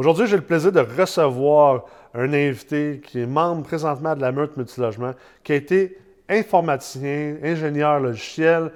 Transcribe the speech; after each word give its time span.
Aujourd'hui, 0.00 0.26
j'ai 0.26 0.36
le 0.36 0.42
plaisir 0.42 0.72
de 0.72 0.80
recevoir 0.80 1.84
un 2.14 2.32
invité 2.32 3.02
qui 3.04 3.20
est 3.20 3.26
membre 3.26 3.64
présentement 3.64 4.16
de 4.16 4.22
la 4.22 4.32
Meurthe 4.32 4.56
Multilogement, 4.56 5.12
qui 5.44 5.52
a 5.52 5.56
été 5.56 5.98
informaticien, 6.26 7.36
ingénieur 7.42 8.00
logiciel 8.00 8.72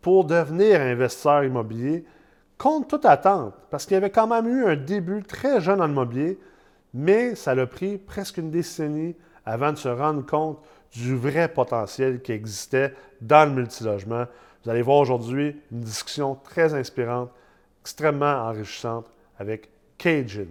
pour 0.00 0.26
devenir 0.26 0.80
investisseur 0.80 1.42
immobilier 1.42 2.04
contre 2.56 2.86
toute 2.86 3.04
attente, 3.04 3.52
parce 3.68 3.84
qu'il 3.84 3.96
avait 3.96 4.10
quand 4.10 4.28
même 4.28 4.46
eu 4.46 4.64
un 4.64 4.76
début 4.76 5.24
très 5.24 5.60
jeune 5.60 5.80
en 5.82 5.88
immobilier, 5.88 6.38
mais 6.94 7.34
ça 7.34 7.52
l'a 7.56 7.66
pris 7.66 7.98
presque 7.98 8.36
une 8.36 8.52
décennie 8.52 9.16
avant 9.44 9.72
de 9.72 9.76
se 9.76 9.88
rendre 9.88 10.24
compte 10.24 10.60
du 10.92 11.16
vrai 11.16 11.48
potentiel 11.48 12.22
qui 12.22 12.30
existait 12.30 12.94
dans 13.20 13.44
le 13.44 13.56
multilogement. 13.56 14.26
Vous 14.62 14.70
allez 14.70 14.82
voir 14.82 14.98
aujourd'hui 14.98 15.60
une 15.72 15.80
discussion 15.80 16.36
très 16.36 16.74
inspirante, 16.74 17.32
extrêmement 17.82 18.46
enrichissante 18.46 19.10
avec 19.36 19.68
Cajun. 20.00 20.46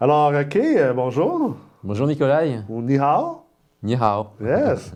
Alors, 0.00 0.32
OK, 0.32 0.56
euh, 0.56 0.92
bonjour. 0.92 1.56
Bonjour 1.82 2.06
Nicolas. 2.06 2.42
Ou 2.68 2.82
ni 2.82 2.98
hao. 2.98 3.42
Ni 3.82 3.94
hao. 3.94 4.28
Yes. 4.40 4.92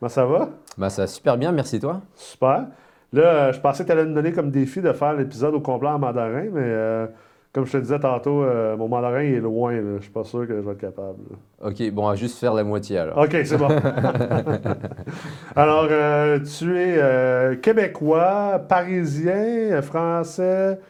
Comment 0.00 0.08
ça 0.10 0.24
va? 0.26 0.48
Bah, 0.76 0.90
ça 0.90 1.02
va 1.02 1.06
super 1.08 1.36
bien, 1.38 1.52
merci 1.52 1.78
toi. 1.78 2.00
Super. 2.14 2.66
Là, 3.12 3.22
euh, 3.22 3.52
je 3.52 3.60
pensais 3.60 3.82
que 3.84 3.88
tu 3.88 3.92
allais 3.92 4.04
me 4.06 4.14
donner 4.14 4.32
comme 4.32 4.50
défi 4.50 4.80
de 4.80 4.92
faire 4.92 5.12
l'épisode 5.14 5.54
au 5.54 5.60
complet 5.60 5.90
en 5.90 5.98
mandarin, 5.98 6.46
mais 6.50 6.62
euh, 6.64 7.06
comme 7.52 7.66
je 7.66 7.72
te 7.72 7.76
disais 7.76 8.00
tantôt, 8.00 8.42
euh, 8.42 8.76
mon 8.76 8.88
mandarin 8.88 9.20
est 9.20 9.40
loin. 9.40 9.72
là. 9.74 9.96
Je 9.98 10.02
suis 10.02 10.10
pas 10.10 10.24
sûr 10.24 10.40
que 10.48 10.54
je 10.56 10.60
vais 10.60 10.72
être 10.72 10.78
capable. 10.78 11.18
là. 11.30 11.68
Ok, 11.68 11.90
bon, 11.92 12.06
on 12.06 12.08
va 12.08 12.16
juste 12.16 12.38
faire 12.38 12.54
la 12.54 12.64
moitié 12.64 12.98
alors. 12.98 13.18
OK, 13.18 13.36
c'est 13.44 13.58
bon. 13.58 13.68
Alors, 15.56 15.86
euh, 15.90 16.40
tu 16.40 16.76
es 16.80 17.58
québécois, 17.60 18.60
parisien, 18.68 19.80
français, 19.82 20.80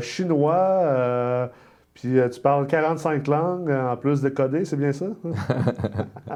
chinois, 0.00 1.50
puis 1.96 2.18
euh, 2.20 2.28
tu 2.28 2.40
parles 2.40 2.66
45 2.66 3.26
langues 3.26 3.70
euh, 3.70 3.90
en 3.92 3.96
plus 3.96 4.20
de 4.20 4.28
coder, 4.28 4.66
c'est 4.66 4.76
bien 4.76 4.92
ça? 4.92 5.06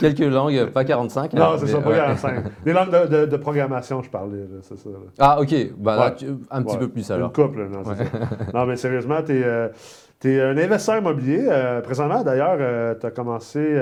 Quelques 0.00 0.20
langues, 0.20 0.66
pas 0.66 0.84
45. 0.84 1.32
non, 1.32 1.42
hein, 1.44 1.56
c'est 1.58 1.66
ça, 1.68 1.78
pas 1.80 1.90
ouais. 1.90 1.96
45. 1.96 2.44
Des 2.64 2.72
langues 2.72 2.90
de, 2.90 3.06
de- 3.20 3.26
de 3.26 3.36
programmation, 3.36 4.02
je 4.02 4.10
parlais, 4.10 4.38
là, 4.40 4.58
c'est 4.62 4.78
ça. 4.78 4.90
là. 4.90 4.96
Ah 5.18 5.40
ok, 5.40 5.54
bah, 5.78 5.96
là, 5.96 6.04
Ouais. 6.06 6.14
tu- 6.16 6.26
un 6.50 6.62
petit 6.62 6.74
Ouais, 6.74 6.80
peu 6.80 6.88
plus 6.88 7.10
alors. 7.10 7.28
Une 7.28 7.32
couple, 7.44 7.68
non, 7.68 7.82
c'est 7.84 8.04
ça. 8.04 8.18
Non, 8.54 8.66
mais 8.66 8.76
sérieusement, 8.76 9.20
tu 9.24 9.32
es, 10.28 10.40
un 10.40 10.56
investisseur 10.56 10.98
immobilier. 10.98 11.44
Euh, 11.48 11.80
présentement, 11.80 12.22
d'ailleurs, 12.22 12.58
tu 13.00 13.06
as 13.06 13.10
commencé 13.10 13.80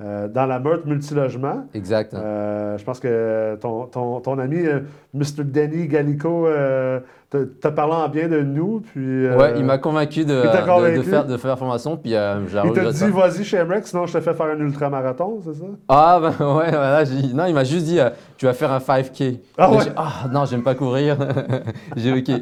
euh, 0.00 0.28
dans 0.28 0.46
la 0.46 0.60
meurtre 0.60 0.86
multilogement. 0.86 1.66
Exact. 1.74 2.14
Euh, 2.14 2.78
je 2.78 2.84
pense 2.84 3.00
que 3.00 3.56
ton, 3.56 3.86
ton, 3.86 4.20
ton 4.20 4.38
ami, 4.38 4.64
euh, 4.64 4.80
Mr. 5.12 5.42
Danny 5.42 5.88
Gallico, 5.88 6.46
euh, 6.46 7.00
t'a 7.30 7.38
t'a 7.60 7.72
parlé 7.72 7.94
en 7.94 8.08
bien 8.08 8.28
de 8.28 8.40
nous. 8.40 8.78
Puis, 8.78 9.28
ouais, 9.28 9.54
il 9.56 9.64
m'a 9.64 9.78
convaincu 9.78 10.24
de, 10.24 10.34
de- 10.96 11.02
faire, 11.02 11.26
de 11.26 11.36
faire 11.36 11.50
la 11.50 11.56
formation, 11.56 11.96
puis 11.96 12.12
il 12.12 12.14
t'a 12.14 12.92
dit, 12.92 13.10
vas-y 13.10 13.42
chez 13.42 13.64
MREX, 13.64 13.90
sinon 13.90 14.06
je 14.06 14.12
te 14.12 14.20
fais 14.20 14.34
faire 14.34 14.46
un 14.46 14.60
ultramarathon, 14.60 15.40
c'est 15.44 15.54
ça? 15.54 15.64
Ah 15.88 16.20
bah 16.22 16.28
ouais, 16.56 16.70
voilà, 16.70 17.02
non, 17.34 17.46
il 17.46 17.54
m'a 17.54 17.64
juste 17.64 17.86
dit, 17.86 17.98
tu 18.36 18.46
vas 18.46 18.52
faire 18.52 18.70
un 18.70 18.78
5K. 18.78 19.40
Ah 19.58 19.72
ouais? 19.72 19.78
ah 19.96 20.26
non, 20.32 20.44
j'aime 20.44 20.62
pas 20.62 20.76
courir. 20.76 21.16
j'ai 21.96 22.12
ok. 22.12 22.40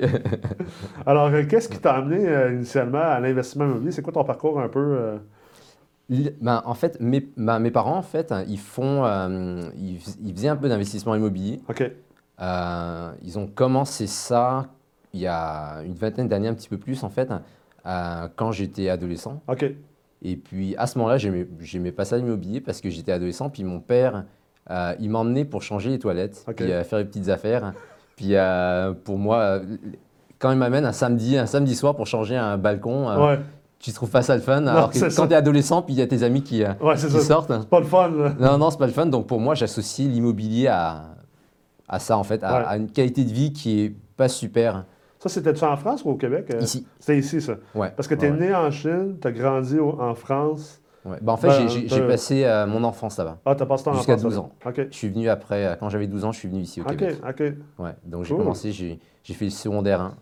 Alors, 1.06 1.30
qu'est-ce 1.48 1.70
qui 1.70 1.78
t'a 1.78 1.94
amené 1.94 2.28
initialement 2.52 3.00
à 3.00 3.18
l'investissement 3.18 3.64
immobilier? 3.64 3.92
C'est 3.92 4.02
quoi 4.02 4.12
ton 4.12 4.24
parcours 4.24 4.60
un 4.60 4.68
peu? 4.68 5.16
Ben, 6.08 6.62
en 6.64 6.74
fait, 6.74 6.98
mes, 7.00 7.26
ben, 7.36 7.58
mes 7.58 7.70
parents, 7.72 7.96
en 7.96 8.02
fait, 8.02 8.32
ils 8.46 8.58
font, 8.58 9.04
euh, 9.04 9.62
ils, 9.76 9.98
fais- 9.98 10.12
ils 10.24 10.32
faisaient 10.34 10.48
un 10.48 10.56
peu 10.56 10.68
d'investissement 10.68 11.14
immobilier. 11.16 11.60
OK. 11.68 11.90
Euh, 12.40 13.10
ils 13.22 13.38
ont 13.38 13.46
commencé 13.46 14.06
ça 14.06 14.66
il 15.14 15.20
y 15.20 15.26
a 15.26 15.80
une 15.84 15.94
vingtaine 15.94 16.28
d'années, 16.28 16.48
un 16.48 16.54
petit 16.54 16.68
peu 16.68 16.76
plus 16.76 17.02
en 17.02 17.08
fait, 17.08 17.30
euh, 17.86 18.28
quand 18.36 18.52
j'étais 18.52 18.88
adolescent. 18.90 19.40
OK. 19.48 19.64
Et 20.22 20.36
puis 20.36 20.76
à 20.76 20.86
ce 20.86 20.98
moment-là, 20.98 21.16
j'aimais 21.18 21.46
j'aimais 21.60 21.92
pas 21.92 22.04
ça 22.04 22.16
l'immobilier 22.18 22.60
parce 22.60 22.80
que 22.80 22.90
j'étais 22.90 23.12
adolescent. 23.12 23.48
Puis 23.50 23.64
mon 23.64 23.80
père, 23.80 24.24
il 25.00 25.08
m'emmenait 25.10 25.44
pour 25.44 25.62
changer 25.62 25.90
les 25.90 25.98
toilettes, 25.98 26.44
puis 26.64 26.72
faire 26.84 26.98
les 26.98 27.04
petites 27.04 27.28
affaires. 27.30 27.72
Puis 28.16 28.34
euh, 28.34 28.92
pour 28.92 29.18
moi, 29.18 29.60
quand 30.38 30.50
il 30.52 30.58
m'amène 30.58 30.84
un 30.84 30.92
samedi, 30.92 31.38
un 31.38 31.46
samedi 31.46 31.74
soir 31.74 31.96
pour 31.96 32.06
changer 32.06 32.36
un 32.36 32.58
balcon, 32.58 33.08
Ouais, 33.28 33.38
tu 33.78 33.92
trouves 33.92 34.10
pas 34.10 34.22
ça 34.22 34.34
le 34.34 34.40
fun. 34.42 34.66
alors 34.66 34.90
que 34.90 34.98
quand 34.98 35.10
ça. 35.10 35.26
tu 35.26 35.32
es 35.32 35.36
adolescent, 35.36 35.82
puis 35.82 35.94
il 35.94 35.98
y 35.98 36.02
a 36.02 36.06
tes 36.06 36.22
amis 36.22 36.42
qui, 36.42 36.64
euh, 36.64 36.72
ouais 36.80 36.94
qui 36.94 37.02
ça. 37.02 37.20
sortent. 37.20 37.52
C'est 37.52 37.68
pas 37.68 37.80
le 37.80 37.86
fun. 37.86 38.10
Non, 38.38 38.58
non, 38.58 38.70
c'est 38.70 38.78
pas 38.78 38.86
le 38.86 38.92
fun. 38.92 39.06
Donc 39.06 39.26
pour 39.26 39.40
moi, 39.40 39.54
j'associe 39.54 40.08
l'immobilier 40.08 40.66
à, 40.68 41.04
à 41.88 41.98
ça, 41.98 42.16
en 42.18 42.24
fait, 42.24 42.42
à, 42.42 42.58
Ouais. 42.58 42.64
à 42.66 42.76
une 42.76 42.90
qualité 42.90 43.24
de 43.24 43.32
vie 43.32 43.52
qui 43.52 43.80
est 43.82 43.94
pas 44.16 44.28
super. 44.28 44.84
Ça, 45.18 45.28
c'était-tu 45.28 45.64
en 45.64 45.76
France 45.76 46.02
ou 46.04 46.10
au 46.10 46.14
Québec? 46.14 46.46
euh? 46.54 46.60
Ici. 46.60 46.86
C'était 46.98 47.18
ici, 47.18 47.40
ça. 47.40 47.54
Ouais. 47.74 47.90
Parce 47.96 48.06
que 48.08 48.14
tu 48.14 48.26
es 48.26 48.30
né 48.30 48.54
en 48.54 48.70
Chine, 48.70 49.16
tu 49.20 49.26
as 49.28 49.32
grandi 49.32 49.78
en 49.80 50.14
France. 50.14 50.80
Bah, 51.22 51.32
en 51.34 51.36
fait, 51.36 51.46
Ben, 51.48 51.68
j'ai- 51.68 51.86
t'as- 51.86 52.00
passé 52.00 52.44
euh, 52.44 52.66
mon 52.66 52.82
enfance 52.82 53.16
là-bas. 53.18 53.38
Ah, 53.46 53.54
tu 53.54 53.62
as 53.62 53.66
passé 53.66 53.84
ton 53.84 53.92
Jusqu'à 53.94 54.14
enfance, 54.14 54.22
12 54.24 54.34
là. 54.34 54.40
ans. 54.40 54.50
OK. 54.66 54.86
Je 54.90 54.96
suis 54.96 55.08
venu 55.08 55.28
après, 55.28 55.76
quand 55.78 55.88
j'avais 55.88 56.08
12 56.08 56.24
ans, 56.24 56.32
je 56.32 56.38
suis 56.40 56.48
venu 56.48 56.60
ici 56.62 56.80
au 56.80 56.84
OK, 56.84 56.96
Québec. 56.96 57.16
OK. 57.28 57.40
Ouais. 57.78 57.92
Donc 58.04 58.24
j'ai 58.24 58.30
Cool. 58.34 58.38
commencé, 58.38 58.72
j'ai 58.72 58.98
j'ai 59.22 59.34
fait 59.34 59.44
le 59.44 59.50
secondaire 59.52 60.00
1. 60.00 60.14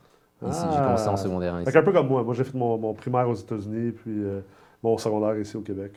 Ici, 0.51 0.61
j'ai 0.71 0.77
Ah. 0.79 0.85
commencé 0.85 1.09
en 1.09 1.17
secondaire 1.17 1.55
1 1.55 1.65
Fait 1.65 1.71
ici. 1.71 1.79
un 1.79 1.83
peu 1.83 1.93
comme 1.93 2.09
moi. 2.09 2.23
Moi, 2.23 2.35
j'ai 2.35 2.45
fait 2.45 2.57
mon, 2.57 2.77
mon 2.79 2.93
primaire 2.95 3.29
aux 3.29 3.35
États-Unis, 3.35 3.93
puis 3.93 4.13
euh, 4.25 4.41
mon 4.83 4.99
secondaire 4.99 5.39
ici 5.39 5.57
au 5.57 5.61
Québec. 5.63 5.93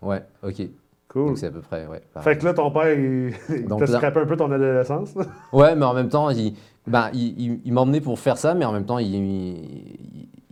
Ouais, 0.00 0.22
ok. 0.42 0.62
Cool. 1.08 1.26
Donc 1.28 1.38
c'est 1.38 1.46
à 1.48 1.50
peu 1.50 1.60
près, 1.60 1.86
ouais. 1.86 2.00
pareil. 2.14 2.24
Fait 2.34 2.40
que 2.40 2.44
là, 2.46 2.54
ton 2.54 2.70
père, 2.70 2.90
il, 2.98 3.34
il 3.50 3.66
Donc 3.66 3.80
t'a 3.80 3.86
là- 3.92 3.98
scrappé 3.98 4.20
un 4.20 4.26
peu 4.26 4.36
ton 4.36 4.50
adolescence. 4.50 5.14
là? 5.14 5.24
Ouais, 5.52 5.74
mais 5.76 5.84
en 5.84 5.92
même 5.94 6.08
temps, 6.08 6.30
il, 6.30 6.54
ben, 6.86 7.10
il, 7.12 7.60
il- 7.66 7.72
m'emmenait 7.72 8.00
pour 8.00 8.18
faire 8.18 8.38
ça, 8.38 8.54
mais 8.54 8.64
en 8.64 8.72
même 8.72 8.86
temps, 8.86 8.98
il, 8.98 9.62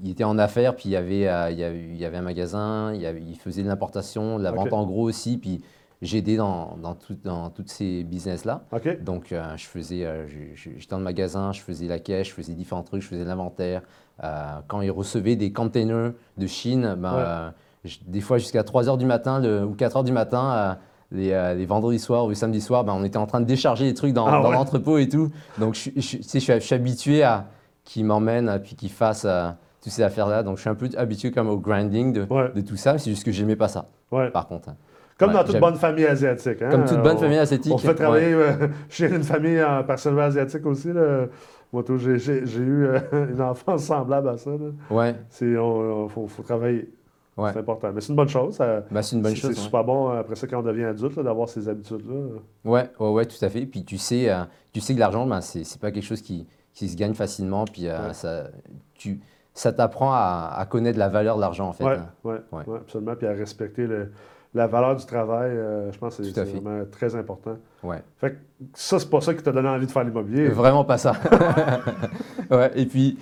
était 0.07 0.25
en 0.25 0.39
affaires, 0.39 0.77
puis 0.77 0.91
il 0.91 0.93
y 0.93 0.97
avait, 0.97 1.29
euh, 1.29 1.51
il 1.51 1.59
y 1.59 1.65
avait, 1.65 1.79
il 1.81 1.97
y 1.97 2.05
avait 2.05 2.19
un 2.19 2.23
magasin, 2.23 2.93
il, 2.95 3.01
y 3.01 3.07
avait- 3.07 3.23
il 3.27 3.37
faisait 3.37 3.63
de 3.63 3.69
l'importation, 3.69 4.39
de 4.39 4.43
la 4.45 4.53
vente 4.53 4.73
en 4.73 4.85
gros 4.85 5.05
aussi, 5.05 5.39
puis 5.39 5.63
j'aidais 6.03 6.37
dans, 6.37 6.77
dans, 6.83 6.95
tout- 6.95 7.17
dans 7.23 7.51
tous 7.51 7.65
ces 7.67 8.05
business-là. 8.05 8.63
Donc, 9.03 9.33
euh, 9.33 9.57
je 9.57 9.67
faisais, 9.67 10.05
euh, 10.05 10.27
j'étais 10.55 10.87
dans 10.91 10.99
le 10.99 11.05
magasin, 11.05 11.53
je 11.53 11.61
faisais 11.61 11.87
la 11.87 11.99
caisse, 11.99 12.29
je 12.29 12.33
faisais 12.33 12.55
différents 12.55 12.83
trucs, 12.83 13.03
je 13.03 13.09
faisais 13.09 13.25
l'inventaire. 13.25 13.83
Euh, 14.25 14.45
quand 14.69 14.81
ils 14.81 14.91
recevaient 14.91 15.37
des 15.37 15.53
containers 15.53 16.13
de 16.39 16.47
Chine, 16.47 16.95
ben, 16.99 17.53
Ouais. 17.85 17.91
des 18.07 18.21
fois 18.21 18.39
jusqu'à 18.39 18.63
3 18.65 18.85
h 18.85 18.97
du 18.99 19.07
matin 19.07 19.41
le- 19.41 19.65
ou 19.65 19.75
4 19.75 20.01
h 20.01 20.05
du 20.05 20.13
matin, 20.13 20.79
les, 21.13 21.55
les 21.57 21.67
vendredis 21.67 21.99
soirs 21.99 22.25
ou 22.25 22.29
les 22.31 22.35
samedis 22.35 22.61
soirs, 22.61 22.85
ben, 22.85 22.93
on 22.95 23.05
était 23.05 23.17
en 23.19 23.27
train 23.27 23.41
de 23.41 23.47
décharger 23.47 23.85
les 23.85 23.95
trucs 23.95 24.13
dans, 24.15 24.27
Ah 24.27 24.41
dans 24.43 24.49
ouais. 24.51 24.55
l'entrepôt 24.55 24.97
et 24.99 25.09
tout. 25.09 25.31
Donc, 25.59 25.75
je, 25.75 25.91
je- 25.97 26.01
suis, 26.01 26.23
je 26.41 26.59
suis 26.61 26.75
habitué 26.75 27.23
à 27.23 27.47
qu'ils 27.85 28.05
m'emmènent 28.05 28.61
puis 28.63 28.75
qu'ils 28.77 28.91
fassent 28.91 29.27
toutes 29.83 29.93
ces 29.93 30.03
affaires-là. 30.03 30.43
Donc, 30.43 30.57
je 30.57 30.61
suis 30.61 30.71
un 30.71 30.75
peu 30.75 30.89
habitué 30.97 31.31
comme 31.33 31.49
au 31.49 31.59
grinding 31.59 32.13
de, 32.13 32.27
Ouais. 32.31 32.53
de 32.55 32.61
tout 32.61 32.77
ça. 32.77 32.97
C'est 32.99 33.11
juste 33.11 33.25
que 33.25 33.33
j'aimais 33.33 33.57
pas 33.57 33.69
ça, 33.69 33.87
par 34.31 34.47
contre. 34.47 34.69
Comme 35.21 35.29
Ouais, 35.29 35.35
dans 35.37 35.45
toute 35.45 35.61
bonne 35.61 35.77
famille 35.77 36.07
asiatique. 36.07 36.61
hein. 36.63 36.69
Comme 36.71 36.85
toute 36.87 37.03
bonne 37.03 37.17
On- 37.17 37.21
famille 37.21 37.39
asiatique. 37.39 37.73
On 37.73 37.79
fait 37.79 37.89
ouais. 37.89 37.95
travailler 37.95 38.33
euh, 38.35 38.53
chez 38.89 39.07
une 39.15 39.23
famille 39.23 39.59
euh, 39.59 39.83
personnellement 39.85 40.25
asiatique 40.25 40.67
aussi. 40.67 40.93
Là. 40.93 41.27
Moi, 41.73 41.85
tout, 41.85 41.99
j'ai, 41.99 42.17
eu 42.17 42.87
euh, 42.87 42.99
une 43.33 43.41
enfance 43.41 43.85
semblable 43.85 44.29
à 44.31 44.37
ça. 44.39 44.51
là. 44.51 44.57
Ouais, 44.91 45.15
C'est, 45.29 45.57
on, 45.57 46.05
on- 46.05 46.09
faut, 46.09 46.27
faut 46.27 46.43
travailler. 46.43 46.91
Ouais. 47.37 47.53
C'est 47.53 47.61
important. 47.61 47.91
Mais 47.95 48.01
c'est 48.01 48.09
une 48.09 48.17
bonne 48.17 48.29
chose. 48.29 48.59
bah, 48.59 49.03
c'est 49.03 49.15
une 49.17 49.23
bonne 49.23 49.37
chose. 49.37 49.55
C'est 49.55 49.61
super 49.61 49.85
bon 49.85 50.11
euh, 50.11 50.21
après 50.21 50.35
ça 50.35 50.47
quand 50.47 50.59
on 50.59 50.63
devient 50.63 50.85
adulte 50.85 51.17
là, 51.17 51.23
d'avoir 51.23 51.49
ces 51.49 51.69
habitudes-là. 51.69 52.15
Ouais, 52.65 52.91
ouais, 52.99 53.09
ouais, 53.11 53.25
tout 53.27 53.43
à 53.45 53.49
fait. 53.49 53.67
Puis 53.67 53.85
tu 53.85 53.99
sais, 53.99 54.29
euh, 54.31 54.41
tu 54.73 54.81
sais 54.81 54.95
que 54.95 54.99
l'argent, 55.01 55.27
ben, 55.27 55.41
c'est 55.41 55.79
pas 55.81 55.91
quelque 55.91 56.05
chose 56.05 56.23
qui, 56.23 56.47
qui 56.75 56.89
se 56.89 56.97
gagne 56.97 57.15
facilement. 57.15 57.65
Puis 57.67 57.87
ça, 58.13 58.45
tu, 58.95 59.21
ça 59.55 59.73
t'apprend 59.73 60.13
à, 60.13 60.55
à 60.57 60.67
connaître 60.67 60.99
la 60.99 61.09
valeur 61.09 61.37
de 61.37 61.41
l'argent, 61.41 61.69
en 61.69 61.73
fait. 61.73 61.85
Oui, 61.85 61.93
hein. 61.93 62.07
ouais, 62.25 62.35
Ouais. 62.53 62.63
ouais, 62.67 62.77
absolument. 62.79 63.15
Puis 63.17 63.27
à 63.27 63.33
respecter 63.33 63.87
le- 63.87 64.11
la 64.53 64.67
valeur 64.67 64.97
du 64.97 65.07
travail, 65.07 65.51
euh, 65.53 65.93
je 65.93 65.99
pense 65.99 66.17
que 66.17 66.25
c'est, 66.25 66.45
vraiment 66.45 66.85
très 66.91 67.15
important. 67.15 67.57
Ouais. 67.85 68.03
Fait 68.19 68.33
que 68.33 68.37
ça, 68.75 68.99
c'est 68.99 69.09
pas 69.09 69.21
ça 69.21 69.33
qui 69.35 69.43
t'a 69.43 69.53
donné 69.53 69.69
envie 69.69 69.87
de 69.87 69.91
faire 69.93 70.03
l'immobilier. 70.05 70.49
Vraiment 70.49 70.85
pas 70.85 70.99
ça. 70.99 71.13
ouais, 72.51 72.71
et 72.75 72.87
puis, 72.87 73.19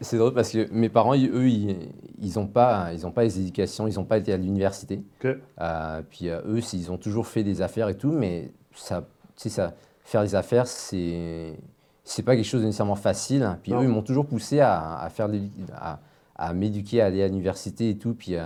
c'est 0.00 0.16
drôle 0.16 0.34
parce 0.34 0.50
que 0.50 0.68
mes 0.72 0.88
parents, 0.88 1.14
ils- 1.14 1.30
eux, 1.30 1.48
ils 1.48 1.76
ils 2.20 2.38
ont 2.38 2.46
pas, 2.46 2.92
ils 2.92 3.06
ont 3.06 3.10
pas 3.10 3.22
les 3.24 3.38
éducations, 3.38 3.86
ils 3.86 3.94
n'ont 3.96 4.04
pas 4.04 4.18
été 4.18 4.32
à 4.32 4.36
l'université. 4.36 5.02
OK. 5.22 5.36
Euh, 5.60 6.02
puis 6.08 6.28
euh, 6.28 6.40
eux, 6.46 6.60
ils 6.72 6.90
ont 6.90 6.96
toujours 6.98 7.26
fait 7.26 7.42
des 7.42 7.60
affaires 7.62 7.88
et 7.88 7.96
tout, 7.96 8.10
mais 8.12 8.50
ça, 8.74 9.04
ça, 9.36 9.74
faire 10.02 10.22
des 10.22 10.34
affaires, 10.34 10.66
c'est 10.66 11.54
c'est 12.02 12.22
pas 12.22 12.36
quelque 12.36 12.44
chose 12.46 12.60
de 12.60 12.66
nécessairement 12.66 12.96
facile. 12.96 13.48
Puis 13.62 13.72
Non. 13.72 13.80
eux, 13.80 13.84
ils 13.84 13.88
m'ont 13.90 14.02
toujours 14.02 14.26
poussé 14.26 14.60
à, 14.60 14.98
à 15.00 15.08
faire 15.08 15.28
des- 15.28 15.48
à, 15.74 15.98
à 16.36 16.52
m'éduquer, 16.52 17.00
à 17.00 17.06
aller 17.06 17.22
à 17.22 17.28
l'université 17.28 17.90
et 17.90 17.96
tout, 17.96 18.14
puis 18.14 18.36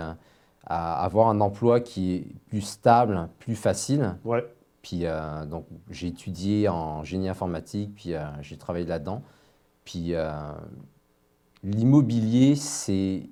à, 0.69 1.03
avoir 1.03 1.29
un 1.29 1.41
emploi 1.41 1.79
qui 1.81 2.15
est 2.15 2.27
plus 2.49 2.61
stable, 2.61 3.27
plus 3.39 3.55
facile. 3.55 4.15
Ouais. 4.25 4.45
Puis 4.81 5.01
euh, 5.05 5.45
donc 5.45 5.65
j'ai 5.89 6.07
étudié 6.07 6.69
en 6.69 7.03
génie 7.03 7.29
informatique, 7.29 7.93
puis 7.95 8.13
euh, 8.13 8.25
j'ai 8.41 8.57
travaillé 8.57 8.85
là-dedans. 8.85 9.23
Puis 9.85 10.13
euh, 10.15 10.31
l'immobilier, 11.63 12.55
c'est, 12.55 13.29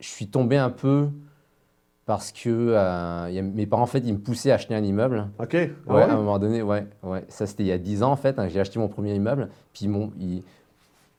je 0.00 0.06
suis 0.08 0.28
tombé 0.28 0.56
un 0.56 0.70
peu 0.70 1.08
parce 2.06 2.32
que 2.32 2.74
a- 2.74 3.30
mes 3.42 3.66
parents, 3.66 3.82
en 3.84 3.86
fait, 3.86 4.00
ils 4.00 4.12
me 4.14 4.18
poussaient 4.18 4.50
à 4.50 4.54
acheter 4.56 4.74
un 4.74 4.82
immeuble. 4.82 5.28
OK. 5.38 5.54
Ah 5.88 5.94
Ouais, 5.94 5.96
ouais? 5.96 6.02
à 6.04 6.12
un 6.12 6.16
moment 6.16 6.38
donné, 6.38 6.62
ouais, 6.62 6.86
ouais. 7.02 7.24
Ça, 7.28 7.46
c'était 7.46 7.62
il 7.64 7.66
y 7.68 7.72
a 7.72 7.78
10 7.78 8.02
ans, 8.02 8.10
en 8.12 8.16
fait. 8.16 8.38
hein, 8.38 8.48
j'ai 8.48 8.60
acheté 8.60 8.78
mon 8.78 8.88
premier 8.88 9.14
immeuble. 9.14 9.48
Puis, 9.72 9.88
m'ont- 9.88 10.12
ils, 10.18 10.42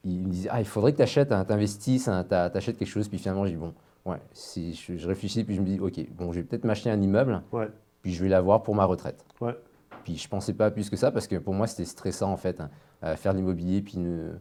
ils 0.04 0.20
me 0.20 0.30
disaient, 0.30 0.50
ah, 0.52 0.60
il 0.60 0.66
faudrait 0.66 0.92
que 0.92 0.98
tu 0.98 1.04
achètes, 1.04 1.30
tu 1.30 1.54
investisses, 1.54 2.06
tu 2.28 2.34
achètes 2.36 2.78
quelque 2.78 2.88
chose. 2.88 3.08
Puis, 3.08 3.18
finalement, 3.20 3.46
j'ai 3.46 3.52
dit, 3.52 3.58
bon, 3.58 3.74
ouais. 4.06 4.18
Si, 4.34 4.74
je, 4.74 4.98
je 4.98 5.08
réfléchis, 5.08 5.44
puis 5.44 5.56
je 5.56 5.62
me 5.62 5.66
dis, 5.66 5.80
OK, 5.80 5.94
bon, 6.18 6.32
je 6.32 6.40
vais 6.40 6.46
peut-être 6.46 6.66
m'acheter 6.66 6.90
un 6.90 7.02
immeuble. 7.02 7.42
Ouais. 7.52 7.68
Puis, 8.02 8.14
je 8.14 8.24
vais 8.24 8.30
l'avoir 8.30 8.64
pour 8.64 8.74
ma 8.76 8.86
retraite. 8.86 9.24
Ouais. 9.40 9.56
Puis, 10.04 10.18
je 10.18 10.28
pensais 10.28 10.54
pas 10.54 10.72
plus 10.72 10.90
que 10.90 10.96
ça, 10.96 11.12
parce 11.12 11.28
que 11.28 11.36
pour 11.36 11.54
moi, 11.54 11.68
c'était 11.68 11.86
stressant, 11.86 12.32
en 12.32 12.38
fait, 12.38 12.60
hein, 12.60 12.70
euh, 13.04 13.16
faire 13.16 13.34
l'immobilier, 13.34 13.82
puis, 13.82 13.98
ne- 14.00 14.32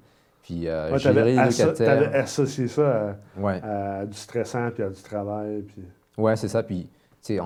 puis 0.42 0.66
euh, 0.68 0.92
Ouais, 0.92 0.98
gérer 0.98 1.24
les 1.24 1.36
locataires. 1.36 2.10
associé 2.14 2.66
ça 2.68 3.16
Ouais. 3.36 3.60
à, 3.62 3.98
à 3.98 4.06
du 4.06 4.16
stressant 4.16 4.70
puis 4.70 4.82
à 4.82 4.88
du 4.88 5.02
travail. 5.02 5.62
Puis... 5.62 5.82
Ouais, 6.16 6.36
c'est 6.36 6.48
ça. 6.48 6.62
Puis, 6.62 6.84
tu 6.84 7.34
sais, 7.34 7.40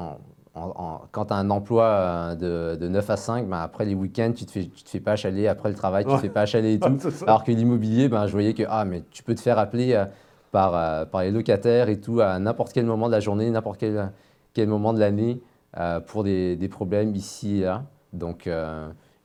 en- 0.55 0.73
en- 0.77 1.01
quand 1.13 1.27
tu 1.27 1.33
as 1.33 1.37
un 1.37 1.51
emploi 1.51 1.85
euh, 1.85 2.35
de, 2.35 2.77
de 2.77 2.89
9 2.89 3.11
à 3.11 3.17
5, 3.17 3.49
ben, 3.49 3.61
après 3.61 3.85
les 3.85 3.95
week-ends, 3.95 4.33
tu 4.37 4.45
te 4.47 4.51
fais, 4.53 4.65
tu 4.67 4.85
te 4.85 4.89
fais 4.89 5.01
pas 5.01 5.13
achaler. 5.13 5.49
Après 5.49 5.69
le 5.69 5.75
travail, 5.75 6.05
tu 6.05 6.11
Ouais. 6.11 6.17
te 6.17 6.23
fais 6.23 6.29
pas 6.29 6.43
achaler 6.43 6.75
et 6.75 6.79
tout. 6.81 6.97
Alors 7.27 7.43
que 7.45 7.53
l'immobilier, 7.53 8.09
ben, 8.09 8.27
je 8.27 8.33
voyais 8.33 8.55
que 8.55 8.63
ah, 8.69 8.85
mais 8.85 9.03
tu 9.11 9.23
peux 9.23 9.35
te 9.35 9.41
faire 9.41 9.59
appeler 9.59 9.95
euh, 9.95 10.05
par, 10.53 10.75
euh, 10.77 11.05
par 11.05 11.23
les 11.23 11.31
locataires 11.31 11.89
et 11.89 12.01
tout 12.01 12.21
à 12.21 12.39
n'importe 12.39 12.73
quel 12.73 12.87
moment 12.87 13.07
de 13.07 13.13
la 13.13 13.21
journée, 13.21 13.51
n'importe 13.51 13.79
quel, 13.81 14.13
quel 14.53 14.69
moment 14.69 14.93
de 14.93 15.01
l'année 15.01 15.41
euh, 15.79 15.99
pour 16.01 16.23
des, 16.25 16.55
des 16.57 16.69
problèmes 16.69 17.15
ici 17.17 17.59
et 17.59 17.65
là. 17.65 17.83
Donc, 18.13 18.49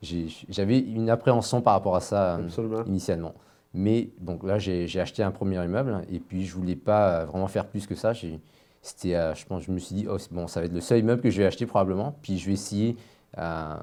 j'avais 0.02 0.78
une 0.78 1.10
appréhension 1.10 1.60
par 1.60 1.74
rapport 1.74 1.94
à 1.96 2.00
ça 2.00 2.38
initialement. 2.86 3.34
Mais 3.72 4.10
donc 4.20 4.42
là, 4.42 4.58
j'ai 4.58 4.88
acheté 5.00 5.22
un 5.22 5.30
premier 5.30 5.62
immeuble 5.64 6.02
et 6.10 6.18
puis 6.18 6.44
je 6.44 6.54
voulais 6.56 6.74
pas 6.74 7.24
vraiment 7.26 7.46
faire 7.46 7.66
plus 7.66 7.86
que 7.86 7.94
ça. 7.94 8.12
J'ai- 8.12 8.40
C'était, 8.82 9.14
euh, 9.14 9.34
je 9.34 9.44
pense, 9.44 9.62
je 9.64 9.72
me 9.72 9.78
suis 9.78 9.94
dit, 9.94 10.06
oh, 10.10 10.16
bon, 10.30 10.46
ça 10.46 10.60
va 10.60 10.66
être 10.66 10.72
le 10.72 10.80
seul 10.80 11.00
immeuble 11.00 11.20
que 11.20 11.30
je 11.30 11.38
vais 11.42 11.46
acheter 11.46 11.66
probablement. 11.66 12.16
Puis 12.22 12.38
je 12.38 12.46
vais 12.46 12.52
essayer 12.54 12.96
euh, 13.38 13.76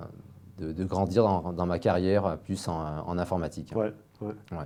de, 0.58 0.72
de 0.74 0.84
grandir 0.86 1.24
dans, 1.24 1.54
dans 1.54 1.66
ma 1.68 1.78
carrière 1.80 2.26
euh, 2.26 2.36
plus 2.36 2.68
en, 2.68 2.80
en 3.08 3.18
informatique. 3.20 3.74
Ouais, 3.76 3.94
ouais. 4.22 4.34
Ouais. 4.52 4.66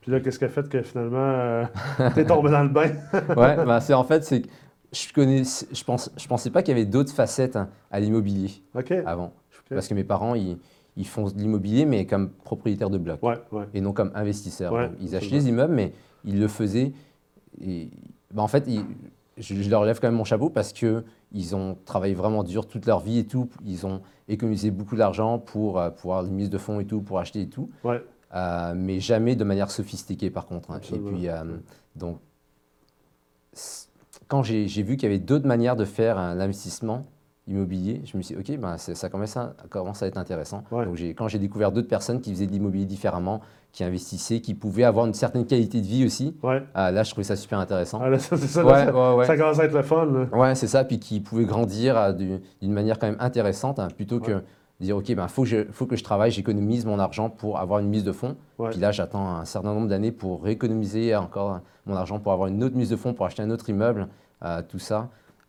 Puis 0.00 0.10
là, 0.10 0.18
qu'est-ce 0.20 0.38
qui 0.40 0.44
a 0.44 0.48
fait 0.48 0.68
que 0.68 0.82
finalement, 0.82 1.16
euh, 1.18 1.64
t'es 2.14 2.24
tombé 2.26 2.50
dans 2.50 2.62
le 2.64 2.68
bain? 2.70 2.90
Ouais, 3.36 3.64
bah, 3.64 3.80
c'est 3.80 3.94
en 3.94 4.02
fait, 4.02 4.24
c'est 4.24 4.42
que 4.42 4.48
je 4.92 5.12
connais, 5.12 5.42
je 5.44 5.84
pense, 5.84 6.10
je 6.16 6.26
pensais 6.26 6.50
pas 6.50 6.62
qu'il 6.62 6.76
y 6.76 6.80
avait 6.80 6.90
d'autres 6.90 7.12
facettes 7.12 7.54
hein, 7.54 7.68
à 7.92 8.00
l'immobilier 8.00 8.50
OK. 8.74 8.90
avant, 9.06 9.32
parce 9.70 9.86
que 9.86 9.94
mes 9.94 10.02
parents, 10.02 10.34
ils, 10.34 10.58
ils 10.96 11.06
font 11.06 11.30
de 11.30 11.38
l'immobilier 11.38 11.86
mais 11.86 12.04
comme 12.04 12.30
propriétaires 12.30 12.90
de 12.90 12.98
blocs. 12.98 13.22
Ouais, 13.22 13.38
ouais. 13.52 13.64
et 13.74 13.80
non 13.80 13.92
comme 13.92 14.10
investisseurs. 14.16 14.72
Ouais, 14.72 14.90
ils 15.00 15.14
achetaient 15.14 15.38
des 15.38 15.48
immeubles, 15.48 15.72
mais 15.72 15.92
ils 16.24 16.40
le 16.40 16.48
faisaient. 16.48 16.92
Et, 17.60 17.88
bah, 18.34 18.42
en 18.42 18.48
fait, 18.48 18.64
ils- 18.66 18.84
je, 19.42 19.54
je 19.54 19.68
leur 19.70 19.84
lève 19.84 20.00
quand 20.00 20.08
même 20.08 20.16
mon 20.16 20.24
chapeau 20.24 20.48
parce 20.48 20.72
que 20.72 21.04
ils 21.32 21.54
ont 21.56 21.76
travaillé 21.84 22.14
vraiment 22.14 22.44
dur 22.44 22.66
toute 22.66 22.86
leur 22.86 23.00
vie 23.00 23.18
et 23.18 23.26
tout. 23.26 23.48
Ils 23.64 23.86
ont 23.86 24.00
économisé 24.28 24.70
beaucoup 24.70 24.96
d'argent 24.96 25.38
pour 25.38 25.78
euh, 25.78 25.90
pouvoir 25.90 26.22
les 26.22 26.30
mises 26.30 26.50
de 26.50 26.58
fonds 26.58 26.80
et 26.80 26.86
tout, 26.86 27.00
pour 27.02 27.18
acheter 27.18 27.42
et 27.42 27.48
tout. 27.48 27.70
Ouais. 27.84 28.02
Euh, 28.34 28.72
mais 28.74 29.00
jamais 29.00 29.36
de 29.36 29.44
manière 29.44 29.70
sophistiquée 29.70 30.30
par 30.30 30.46
contre. 30.46 30.70
hein. 30.70 30.80
Et 30.92 30.98
puis, 30.98 31.28
euh, 31.28 31.42
donc, 31.96 32.18
quand 34.28 34.42
j'ai 34.42 34.66
vu 34.82 34.96
qu'il 34.96 35.02
y 35.10 35.12
avait 35.12 35.18
d'autres 35.18 35.46
manières 35.46 35.76
de 35.76 35.84
faire 35.84 36.16
un 36.18 36.40
investissement 36.40 37.04
immobilier, 37.46 38.00
je 38.04 38.16
me 38.16 38.22
suis 38.22 38.34
dit, 38.36 38.40
OK, 38.40 38.58
ben, 38.58 38.78
ça 38.78 39.08
commence 39.10 39.36
à, 39.36 39.54
commence 39.68 40.02
à 40.02 40.06
être 40.06 40.16
intéressant. 40.16 40.64
Ouais. 40.70 40.86
Donc, 40.86 40.98
quand 40.98 41.28
j'ai 41.28 41.38
découvert 41.38 41.72
d'autres 41.72 41.88
personnes 41.88 42.20
qui 42.20 42.30
faisaient 42.30 42.46
de 42.46 42.52
l'immobilier 42.52 42.86
différemment, 42.86 43.40
qui 43.72 43.84
investissaient, 43.84 44.40
qui 44.40 44.54
pouvaient 44.54 44.84
avoir 44.84 45.06
une 45.06 45.14
certaine 45.14 45.46
qualité 45.46 45.80
de 45.80 45.86
vie 45.86 46.04
aussi, 46.04 46.36
Ouais. 46.42 46.62
ah, 46.74 46.90
là, 46.92 47.02
je 47.04 47.10
trouvais 47.10 47.24
ça 47.24 47.36
super 47.36 47.58
intéressant. 47.58 48.00
Ah, 48.02 48.10
là, 48.10 48.18
ça, 48.18 48.36
là, 48.62 49.16
ouais, 49.16 49.36
commence 49.38 49.58
à 49.58 49.64
être 49.64 49.72
le 49.74 49.82
fun. 49.82 50.04
Là. 50.06 50.26
Ouais, 50.38 50.54
c'est 50.54 50.66
ça, 50.66 50.84
puis 50.84 50.98
qui 50.98 51.20
pouvaient 51.20 51.46
grandir 51.46 52.14
du- 52.14 52.38
d'une 52.60 52.72
manière 52.72 52.98
quand 52.98 53.06
même 53.06 53.16
intéressante, 53.18 53.78
hein, 53.78 53.88
plutôt 53.96 54.20
que 54.20 54.42
dire, 54.78 54.96
OK, 54.96 55.14
ben, 55.14 55.26
faut, 55.28 55.42
que 55.44 55.48
je, 55.48 55.56
faut 55.70 55.86
que 55.86 55.96
je 55.96 56.02
travaille, 56.04 56.30
j'économise 56.32 56.84
mon 56.84 56.98
argent 56.98 57.30
pour 57.30 57.58
avoir 57.60 57.78
une 57.80 57.88
mise 57.88 58.04
de 58.04 58.12
fonds. 58.12 58.36
Puis 58.70 58.80
là, 58.80 58.90
j'attends 58.92 59.36
un 59.36 59.44
certain 59.44 59.72
nombre 59.72 59.88
d'années 59.88 60.12
pour 60.12 60.42
rééconomiser 60.42 61.14
encore 61.16 61.60
mon 61.86 61.94
argent, 61.96 62.18
pour 62.18 62.32
avoir 62.32 62.48
une 62.48 62.62
autre 62.64 62.76
mise 62.76 62.90
de 62.90 62.96
fonds, 62.96 63.14
pour 63.14 63.24
acheter 63.26 63.42
un 63.42 63.50
autre 63.50 63.68
immeuble, 63.70 64.08
euh, 64.44 64.60
tout 64.68 64.78
ça. 64.80 65.08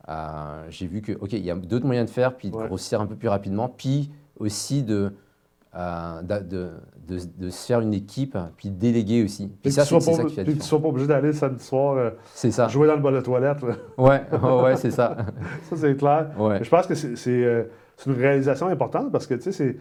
Euh, 0.10 0.64
J'ai 0.70 0.88
vu 0.88 1.02
que, 1.02 1.14
OK, 1.14 1.34
il 1.34 1.44
y 1.44 1.52
a 1.52 1.56
d'autres 1.56 1.86
moyens 1.86 2.08
de 2.08 2.14
faire, 2.14 2.36
puis 2.36 2.50
de 2.52 2.56
grossir 2.56 3.02
un 3.02 3.06
peu 3.08 3.16
plus 3.16 3.28
rapidement, 3.30 3.68
puis 3.70 4.12
aussi 4.40 4.84
de, 4.84 5.14
euh, 5.76 6.22
de, 6.22 6.40
de, 6.40 6.70
de- 7.08 7.46
de 7.46 7.50
se 7.50 7.66
faire 7.68 7.80
une 7.82 7.94
équipe, 7.94 8.38
puis 8.58 8.70
de 8.70 8.76
déléguer 8.80 9.24
aussi. 9.24 9.48
Puis 9.48 9.58
Puis 9.64 9.72
ça, 9.72 9.84
c'est 9.86 10.00
ça 10.00 10.24
qui 10.24 10.34
fait 10.36 10.42
la 10.42 10.44
puis 10.46 10.56
tu 10.58 10.62
sois 10.66 10.82
pas 10.82 10.88
obligé 10.88 11.08
d'aller 11.08 11.28
le 11.28 11.34
samedi 11.34 11.64
soir 11.64 11.98
euh, 11.98 12.12
ça. 12.34 12.68
jouer 12.68 12.88
dans 12.88 12.96
le 12.96 13.02
bol 13.02 13.14
de 13.16 13.22
toilette. 13.22 13.62
là. 13.62 13.74
Ouais, 13.98 14.22
ouais, 14.32 14.62
ouais, 14.64 14.76
c'est 14.76 14.92
ça. 14.92 15.18
Ça, 15.70 15.76
c'est 15.76 15.96
clair. 15.98 16.28
Ouais. 16.38 16.64
Je 16.64 16.70
pense 16.70 16.86
que 16.88 16.96
c'est 16.96 17.16
c'est, 17.16 17.44
euh, 17.44 17.64
c'est 17.98 18.10
une 18.10 18.18
réalisation 18.18 18.68
importante 18.68 19.12
parce 19.12 19.26
que, 19.28 19.34
tu 19.36 19.42
sais, 19.42 19.52
c'est- 19.52 19.78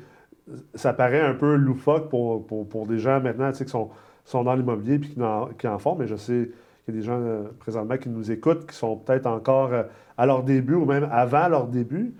ça 0.74 0.92
paraît 0.92 1.20
un 1.20 1.34
peu 1.34 1.54
loufoque 1.54 2.08
pour, 2.08 2.46
pour, 2.46 2.68
pour 2.68 2.86
des 2.86 2.98
gens 2.98 3.20
maintenant, 3.20 3.52
qui 3.52 3.66
sont, 3.68 3.90
sont 4.24 4.42
dans 4.44 4.54
l'immobilier 4.54 4.94
et 4.96 5.00
qui, 5.00 5.22
en- 5.22 5.46
qui 5.58 5.68
en 5.68 5.78
font, 5.78 5.94
mais 5.96 6.06
je 6.06 6.16
sais 6.16 6.50
qu'il 6.84 6.94
y 6.94 6.98
a 6.98 7.00
des 7.00 7.06
gens 7.06 7.20
présentement 7.60 7.96
qui 7.96 8.08
nous 8.08 8.30
écoutent, 8.32 8.66
qui 8.68 8.74
sont 8.76 8.96
peut-être 8.96 9.26
encore 9.26 9.70
à 10.18 10.26
leur 10.26 10.42
début 10.42 10.74
ou 10.74 10.84
même 10.84 11.06
avant 11.12 11.46
leur 11.48 11.66
début. 11.68 12.14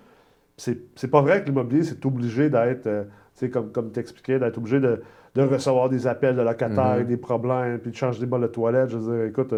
C'est 0.55 0.77
c'est 0.95 1.09
pas 1.09 1.21
vrai 1.21 1.41
que 1.41 1.47
l'immobilier, 1.47 1.83
c'est 1.83 2.05
obligé 2.05 2.49
d'être, 2.49 2.87
sais, 3.35 3.49
comme, 3.49 3.71
comme 3.71 3.91
tu 3.91 3.99
expliquais, 3.99 4.39
d'être 4.39 4.57
obligé 4.57 4.79
de, 4.79 5.01
de 5.35 5.41
recevoir 5.41 5.89
des 5.89 6.07
appels 6.07 6.35
de 6.35 6.41
locataires, 6.41 6.85
Mhm. 6.85 6.91
avec 6.93 7.07
des 7.07 7.17
problèmes, 7.17 7.79
puis 7.79 7.91
de 7.91 7.95
changer 7.95 8.19
des 8.19 8.25
bols 8.25 8.41
de 8.41 8.47
toilette. 8.47 8.89
Je 8.89 8.97
veux 8.97 9.15
dire, 9.17 9.25
écoute, 9.25 9.53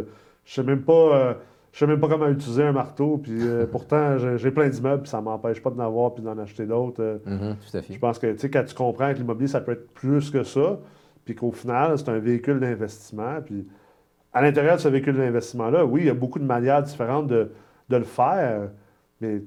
je 0.46 0.54
sais 0.54 0.64
même 0.64 0.82
pas... 0.84 0.94
euh, 1.18 1.34
je 1.72 1.80
sais 1.80 1.88
même 1.88 2.00
pas 2.00 2.08
comment 2.08 2.30
utiliser 2.30 2.64
un 2.64 2.72
marteau, 2.72 3.18
puis 3.18 3.34
euh, 3.42 3.66
pourtant, 3.72 4.18
j'ai 4.38 4.50
plein 4.52 4.70
d'immeubles, 4.70 5.02
puis 5.02 5.10
ça 5.10 5.20
m'empêche 5.20 5.62
pas 5.62 5.70
d'en 5.72 5.84
avoir, 5.84 6.14
puis 6.14 6.24
d'en 6.24 6.38
acheter 6.38 6.66
d'autres. 6.66 7.02
Euh, 7.04 7.18
Mhm, 7.26 7.56
tout 7.58 7.78
à 7.78 7.82
fait. 7.82 7.94
je 7.94 8.00
pense 8.00 8.18
que, 8.18 8.28
tu 8.32 8.40
sais, 8.40 8.50
quand 8.50 8.64
tu 8.64 8.74
comprends 8.74 9.12
que 9.12 9.18
l'immobilier, 9.18 9.48
ça 9.50 9.60
peut 9.60 9.74
être 9.74 9.94
plus 9.94 10.32
que 10.32 10.44
ça, 10.44 10.80
puis 11.26 11.36
qu'au 11.36 11.52
final, 11.52 11.98
c'est 11.98 12.08
un 12.08 12.20
véhicule 12.20 12.60
d'investissement, 12.62 13.42
puis 13.46 13.68
à 14.32 14.42
l'intérieur 14.42 14.76
de 14.78 14.82
ce 14.82 14.88
véhicule 14.88 15.18
d'investissement-là, 15.18 15.86
oui, 15.86 16.02
il 16.02 16.08
y 16.08 16.10
a 16.10 16.14
beaucoup 16.14 16.40
de 16.40 16.46
manières 16.46 16.82
différentes 16.84 17.28
de, 17.28 17.52
de 17.90 17.98
le 17.98 18.04
faire, 18.06 18.70
mais 19.20 19.42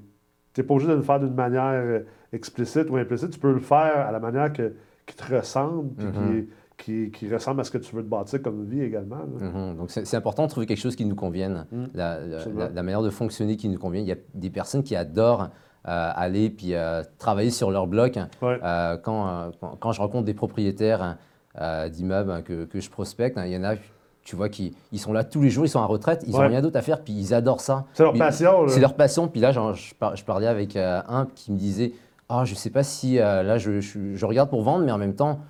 tu 0.52 0.60
n'es 0.60 0.66
pas 0.66 0.74
obligé 0.74 0.90
de 0.90 0.96
le 0.96 1.02
faire 1.02 1.20
d'une 1.20 1.34
manière 1.34 2.02
explicite 2.32 2.90
ou 2.90 2.96
implicite. 2.96 3.30
Tu 3.30 3.38
peux 3.38 3.52
le 3.52 3.60
faire 3.60 4.06
à 4.06 4.12
la 4.12 4.20
manière 4.20 4.52
que, 4.52 4.75
qui 5.06 5.16
te 5.16 5.34
ressemble, 5.34 5.88
puis 5.94 6.06
Mhm. 6.06 6.46
qui, 6.76 6.84
qui, 6.84 7.10
qui 7.10 7.32
ressemble 7.34 7.60
à 7.60 7.64
ce 7.64 7.70
que 7.70 7.78
tu 7.78 7.94
veux 7.96 8.02
te 8.02 8.08
bâtir 8.08 8.40
comme 8.42 8.64
vie 8.64 8.82
également. 8.82 9.25
Mhm. 9.40 9.76
Donc 9.78 9.90
c'est 9.90 10.14
important 10.16 10.44
de 10.44 10.50
trouver 10.50 10.66
quelque 10.66 10.78
chose 10.80 10.94
qui 10.96 11.04
nous 11.04 11.16
convienne, 11.16 11.66
Mm. 11.72 11.84
la, 11.94 12.82
manière 12.82 13.02
de 13.02 13.10
fonctionner 13.10 13.56
qui 13.56 13.69
nous 13.69 13.78
convient. 13.78 14.00
Il 14.00 14.06
y 14.08 14.12
a 14.12 14.16
des 14.34 14.50
personnes 14.50 14.82
qui 14.82 14.94
adorent 14.94 15.48
euh, 15.86 16.10
aller 16.14 16.50
puis 16.50 16.75
euh, 16.75 17.02
travailler 17.19 17.50
sur 17.50 17.70
leur 17.70 17.86
bloc. 17.86 18.19
Ouais. 18.43 18.58
Euh, 18.62 18.96
quand, 18.98 19.50
quand, 19.60 19.76
quand 19.81 19.93
je 19.93 20.00
rencontre 20.00 20.24
des 20.24 20.34
propriétaires 20.34 21.17
euh, 21.60 21.88
d'immeubles 21.88 22.31
hein, 22.31 22.43
que, 22.43 22.64
que 22.64 22.79
je 22.81 22.91
prospecte, 22.91 23.38
hein, 23.38 23.46
il 23.46 23.53
y 23.53 23.56
en 23.56 23.64
a, 23.64 23.74
tu 24.22 24.36
vois, 24.36 24.48
qui 24.50 24.76
ils 24.93 24.98
sont 24.98 25.12
là 25.14 25.24
tous 25.24 25.41
les 25.41 25.48
jours, 25.50 25.64
ils 25.64 25.69
sont 25.70 25.79
en 25.79 25.86
retraite, 25.86 26.22
ils 26.26 26.32
n'ont 26.32 26.41
Ouais. 26.41 26.46
rien 26.48 26.60
d'autre 26.60 26.76
à 26.76 26.82
faire, 26.82 27.03
puis 27.03 27.14
ils 27.14 27.32
adorent 27.32 27.60
ça. 27.62 27.86
C'est 27.94 28.03
leur 28.03 28.12
passion. 28.12 28.69
C'est 28.69 28.81
leur 28.81 28.94
passion. 28.94 29.29
Puis 29.29 29.41
là, 29.41 29.50
genre, 29.53 29.72
je, 29.74 29.94
par- 29.94 30.14
je 30.14 30.24
parlais 30.24 30.46
avec 30.48 30.76
euh, 30.76 31.00
un 31.08 31.26
qui 31.34 31.50
me 31.53 31.56
disait 31.56 31.93
Ah, 32.29 32.44
je 32.44 32.55
sais 32.55 32.70
pas 32.70 32.82
si 32.82 33.19
euh, 33.19 33.43
là, 33.43 33.58
je, 33.58 33.81
je- 33.81 34.15
je 34.15 34.27
regarde 34.27 34.51
pour 34.51 34.63
vendre, 34.63 34.85
mais 34.85 34.93
en 34.93 34.99
même 34.99 35.15
temps, 35.15 35.41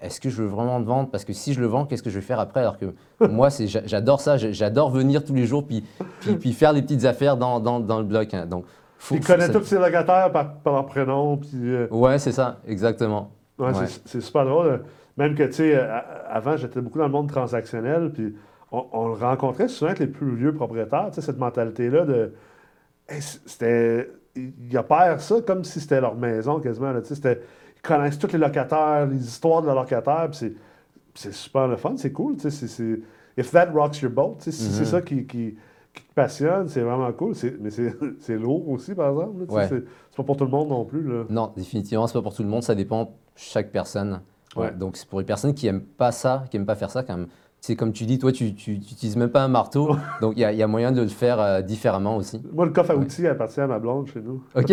est-ce 0.00 0.20
que 0.20 0.30
je 0.30 0.42
veux 0.42 0.48
vraiment 0.48 0.78
le 0.78 0.84
vendre? 0.84 1.10
Parce 1.10 1.24
que 1.24 1.32
si 1.32 1.52
je 1.52 1.60
le 1.60 1.66
vends, 1.66 1.84
qu'est-ce 1.84 2.02
que 2.02 2.10
je 2.10 2.16
vais 2.18 2.24
faire 2.24 2.40
après? 2.40 2.60
Alors 2.60 2.78
que 2.78 2.86
moi, 3.28 3.48
j'adore 3.86 4.20
ça. 4.20 4.36
J'adore 4.36 4.90
venir 4.90 5.24
tous 5.24 5.34
les 5.34 5.46
jours 5.46 5.66
puis, 5.66 5.84
puis, 6.20 6.34
puis 6.40 6.52
faire 6.52 6.72
des 6.74 6.82
petites 6.82 7.04
affaires 7.04 7.36
dans, 7.36 7.60
dans, 7.60 7.80
dans 7.80 7.98
le 7.98 8.04
bloc. 8.04 8.32
hein. 8.34 8.46
Donc, 8.46 8.64
faut, 8.98 9.16
tous 9.16 9.64
ses 9.64 9.78
locataires 9.78 10.30
par, 10.32 10.54
par 10.58 10.72
leur 10.74 10.86
prénom, 10.86 11.36
puis... 11.36 11.50
euh, 11.54 11.86
Ouais, 11.90 12.18
c'est 12.18 12.30
ça, 12.32 12.58
exactement. 12.66 13.30
Ouais, 13.58 13.66
Ouais. 13.74 13.86
c'est- 14.06 14.20
super 14.20 14.44
drôle. 14.46 14.82
Même 15.18 15.34
que, 15.34 15.42
tu 15.42 15.52
sais, 15.54 15.74
euh, 15.76 15.98
avant, 16.30 16.56
j'étais 16.56 16.80
beaucoup 16.80 16.98
dans 16.98 17.06
le 17.06 17.10
monde 17.12 17.28
transactionnel, 17.28 18.10
puis 18.14 18.34
on, 18.70 18.86
on 18.92 19.08
le 19.08 19.14
rencontrait 19.14 19.68
souvent 19.68 19.88
avec 19.90 19.98
les 19.98 20.06
plus 20.06 20.34
vieux 20.36 20.54
propriétaires, 20.54 21.08
tu 21.10 21.16
sais, 21.16 21.20
cette 21.20 21.38
mentalité-là 21.38 22.06
de. 22.06 22.32
Hey, 23.08 23.20
c'était. 23.20 24.08
Ils 24.34 24.76
opèrent 24.78 25.20
ça 25.20 25.40
comme 25.46 25.62
si 25.64 25.80
c'était 25.80 26.00
leur 26.00 26.14
maison 26.14 26.58
quasiment. 26.60 26.92
Là, 26.92 27.00
ils 27.02 27.82
connaissent 27.82 28.18
tous 28.18 28.32
les 28.32 28.38
locataires, 28.38 29.06
les 29.06 29.22
histoires 29.26 29.60
de 29.62 29.66
leurs 29.66 29.76
locataires, 29.80 30.30
c'est- 30.32 30.54
super 31.14 31.68
le 31.68 31.76
fun, 31.76 31.94
c'est 31.96 32.12
cool. 32.12 32.36
c'est- 32.38 33.00
If 33.36 33.50
that 33.52 33.66
rocks 33.72 34.00
your 34.00 34.10
boat, 34.12 34.36
si 34.40 34.52
c'est 34.52 34.80
Mhm. 34.80 34.84
ça 34.86 35.00
qui, 35.02 35.26
qui, 35.26 35.56
qui 35.94 36.02
te 36.02 36.14
passionne, 36.14 36.68
c'est 36.68 36.80
vraiment 36.82 37.10
cool. 37.12 37.34
Mais 37.60 37.70
c'est 38.20 38.38
lourd 38.38 38.68
aussi, 38.68 38.94
par 38.94 39.10
exemple. 39.10 39.50
Ouais. 39.52 39.68
C'est 39.68 39.84
pas 40.16 40.22
pour 40.22 40.36
tout 40.36 40.44
le 40.44 40.50
monde 40.50 40.68
non 40.68 40.84
plus. 40.84 41.02
Là. 41.02 41.24
Non, 41.30 41.52
définitivement, 41.56 42.06
c'est 42.06 42.14
pas 42.14 42.22
pour 42.22 42.34
tout 42.34 42.42
le 42.42 42.48
monde. 42.48 42.62
Ça 42.62 42.74
dépend 42.74 43.04
de 43.04 43.08
chaque 43.36 43.70
personne. 43.72 44.20
Ouais. 44.56 44.70
Donc, 44.72 44.96
c'est 44.98 45.08
pour 45.08 45.18
les 45.18 45.24
personnes 45.24 45.54
qui 45.54 45.66
aiment 45.66 45.80
pas 45.82 46.12
ça, 46.12 46.44
qui 46.50 46.56
aiment 46.58 46.66
pas 46.66 46.74
faire 46.74 46.90
ça, 46.90 47.02
quand 47.02 47.16
même. 47.16 47.26
C'est 47.64 47.76
comme 47.76 47.92
tu 47.92 48.06
dis, 48.06 48.18
toi, 48.18 48.32
tu 48.32 48.46
n'utilises 48.46 49.16
même 49.16 49.28
pas 49.30 49.44
un 49.44 49.48
marteau. 49.48 49.94
donc, 50.20 50.32
il 50.36 50.40
y, 50.40 50.56
y 50.56 50.62
a 50.64 50.66
moyen 50.66 50.90
de 50.90 51.00
le 51.00 51.06
faire 51.06 51.40
euh, 51.40 51.62
différemment 51.62 52.16
aussi. 52.16 52.42
Moi, 52.52 52.66
le 52.66 52.72
coffre 52.72 52.90
à 52.90 52.96
Ouais. 52.96 53.04
outils 53.04 53.24
appartient 53.24 53.60
à 53.60 53.68
ma 53.68 53.78
blonde 53.78 54.08
chez 54.08 54.20
nous. 54.20 54.42
OK. 54.56 54.66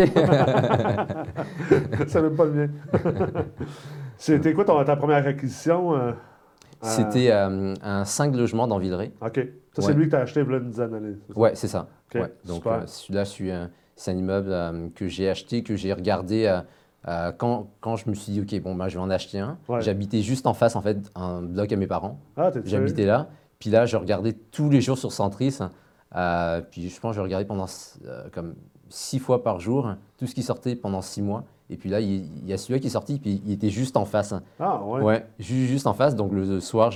C'est 2.08 2.22
même 2.24 2.36
pas 2.36 2.46
le 2.46 2.52
mien. 2.52 2.68
C'était 4.18 4.54
quoi 4.54 4.66
ton- 4.66 4.84
ta 4.84 4.96
première 4.96 5.26
acquisition? 5.28 5.96
euh? 5.96 6.14
C'était 6.82 7.30
euh, 7.32 7.76
un 7.84 8.06
5 8.06 8.36
logements 8.36 8.68
dans 8.68 8.80
Villeray. 8.80 9.12
OK. 9.22 9.36
Ça, 9.74 9.82
c'est 9.84 9.88
Ouais. 9.90 9.94
lui 9.94 10.06
que 10.06 10.10
tu 10.12 10.16
as 10.16 10.22
acheté 10.22 10.40
il 10.42 10.50
y 10.50 10.54
a 10.54 10.58
une 10.58 10.70
dizaine 10.72 10.90
d'années. 10.90 11.16
c'est 11.28 11.34
ça? 11.34 11.40
Ouais, 11.40 11.56
ça. 11.56 11.88
OK, 12.16 12.22
Ouais. 12.22 12.34
Donc 12.46 12.64
celui-là, 12.88 13.70
c'est 13.96 14.12
un 14.12 14.18
immeuble 14.18 14.92
que 14.96 15.08
j'ai 15.08 15.30
acheté, 15.30 15.62
que 15.62 15.76
j'ai 15.76 15.94
regardé 15.94 16.60
euh, 17.08 17.32
quand, 17.32 17.68
quand 17.82 17.96
je 17.96 18.10
me 18.10 18.14
suis 18.16 18.34
dit, 18.34 18.42
OK, 18.42 18.62
bon, 18.62 18.76
ben, 18.76 18.88
je 18.90 18.96
vais 18.98 19.04
en 19.04 19.10
acheter 19.10 19.40
un. 19.40 19.58
Ouais. 19.68 19.82
J'habitais 19.82 20.22
juste 20.22 20.46
en 20.48 20.54
face, 20.54 20.76
en 20.76 20.82
fait, 20.82 20.98
un 21.16 21.42
bloc 21.42 21.72
à 21.72 21.76
mes 21.76 21.88
parents. 21.88 22.20
Ah, 22.38 22.52
J'habitais 22.66 23.06
là. 23.06 23.28
Puis 23.60 23.70
là, 23.70 23.86
je 23.86 23.98
regardais 23.98 24.34
tous 24.34 24.70
les 24.70 24.82
jours 24.82 24.98
sur 24.98 25.12
Centris. 25.12 25.58
Euh, 26.16 26.62
puis 26.72 26.90
je 26.90 27.00
pense 27.00 27.12
que 27.12 27.18
je 27.18 27.22
regardais 27.22 27.46
pendant 27.46 27.66
euh, 28.06 28.24
comme 28.32 28.56
six 28.90 29.20
fois 29.20 29.44
par 29.44 29.60
jour 29.60 29.94
tout 30.18 30.26
ce 30.28 30.34
qui 30.34 30.42
sortait 30.44 30.76
pendant 30.76 31.02
six 31.02 31.22
mois. 31.22 31.44
Et 31.70 31.78
puis 31.78 31.90
là, 31.90 32.00
il, 32.02 32.26
il 32.42 32.48
y 32.48 32.54
a 32.54 32.58
celui-là 32.58 32.80
qui 32.80 32.88
est 32.88 32.92
sorti, 32.92 33.20
puis 33.20 33.42
il 33.46 33.52
était 33.52 33.70
juste 33.70 33.96
en 33.96 34.06
face. 34.06 34.34
Ah, 34.60 34.82
ouais. 34.84 35.02
Ouais, 35.02 35.26
ju- 35.38 35.68
juste 35.68 35.86
en 35.86 35.94
face. 35.94 36.16
Donc 36.16 36.32
le, 36.34 36.60
soir, 36.60 36.90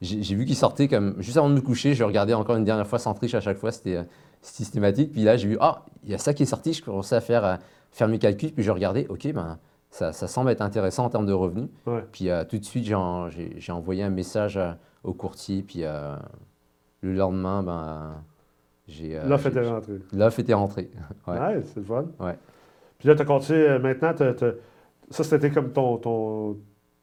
j'ai 0.00 0.34
vu 0.34 0.46
qu'il 0.46 0.56
sortait 0.56 0.88
comme 0.88 1.16
juste 1.18 1.36
avant 1.36 1.50
de 1.50 1.54
me 1.54 1.60
coucher. 1.60 1.94
Je 1.94 2.04
regardais 2.04 2.32
encore 2.32 2.56
une 2.56 2.64
dernière 2.64 2.86
fois 2.86 2.98
triche 3.14 3.34
à 3.34 3.40
chaque 3.40 3.58
fois. 3.58 3.70
C'était 3.70 4.00
systématique. 4.40 5.12
Puis 5.12 5.24
là, 5.24 5.36
j'ai 5.36 5.48
vu, 5.48 5.58
ah, 5.60 5.84
il 6.04 6.10
y 6.10 6.14
a 6.14 6.18
ça 6.18 6.32
qui 6.32 6.44
est 6.44 6.46
sorti. 6.46 6.72
Je 6.72 6.82
commençais 6.82 7.16
à 7.16 7.20
faire, 7.20 7.58
faire 7.90 8.08
mes 8.08 8.18
calculs. 8.18 8.52
Puis 8.52 8.62
je 8.64 8.70
regardais, 8.70 9.06
ok, 9.08 9.32
ben, 9.32 9.58
ça, 9.90 10.12
ça 10.12 10.26
semble 10.28 10.50
être 10.50 10.62
intéressant 10.62 11.04
en 11.06 11.10
termes 11.10 11.26
de 11.26 11.32
revenus. 11.32 11.68
Ouais. 11.86 12.04
Puis 12.12 12.28
euh, 12.30 12.44
tout 12.44 12.58
de 12.58 12.64
suite, 12.64 12.84
j'ai 12.84 12.94
en- 12.94 13.28
envoyé 13.70 14.02
un 14.02 14.10
message 14.10 14.56
euh, 14.56 14.72
au 15.04 15.12
courtier. 15.14 15.62
Puis 15.62 15.80
euh, 15.84 16.14
le 17.02 17.14
lendemain, 17.14 17.62
ben, 17.62 18.22
j'ai. 18.86 19.18
L'offre 19.26 19.46
était 19.48 19.68
rentrée. 19.68 19.98
L'offre 20.12 20.40
était 20.40 20.54
rentrée. 20.54 20.90
Ouais. 21.26 21.38
Ouais, 21.38 21.62
c'est 21.64 21.76
le 21.76 21.84
fun. 21.84 22.06
Ouais. 22.20 22.36
Puis 22.98 23.08
là, 23.08 23.14
tu 23.14 23.22
as 23.22 23.24
continué. 23.24 23.78
Maintenant, 23.78 24.12
ça, 25.10 25.24
c'était 25.24 25.50
comme 25.50 25.72
ton, 25.72 25.96
ton. 25.98 26.56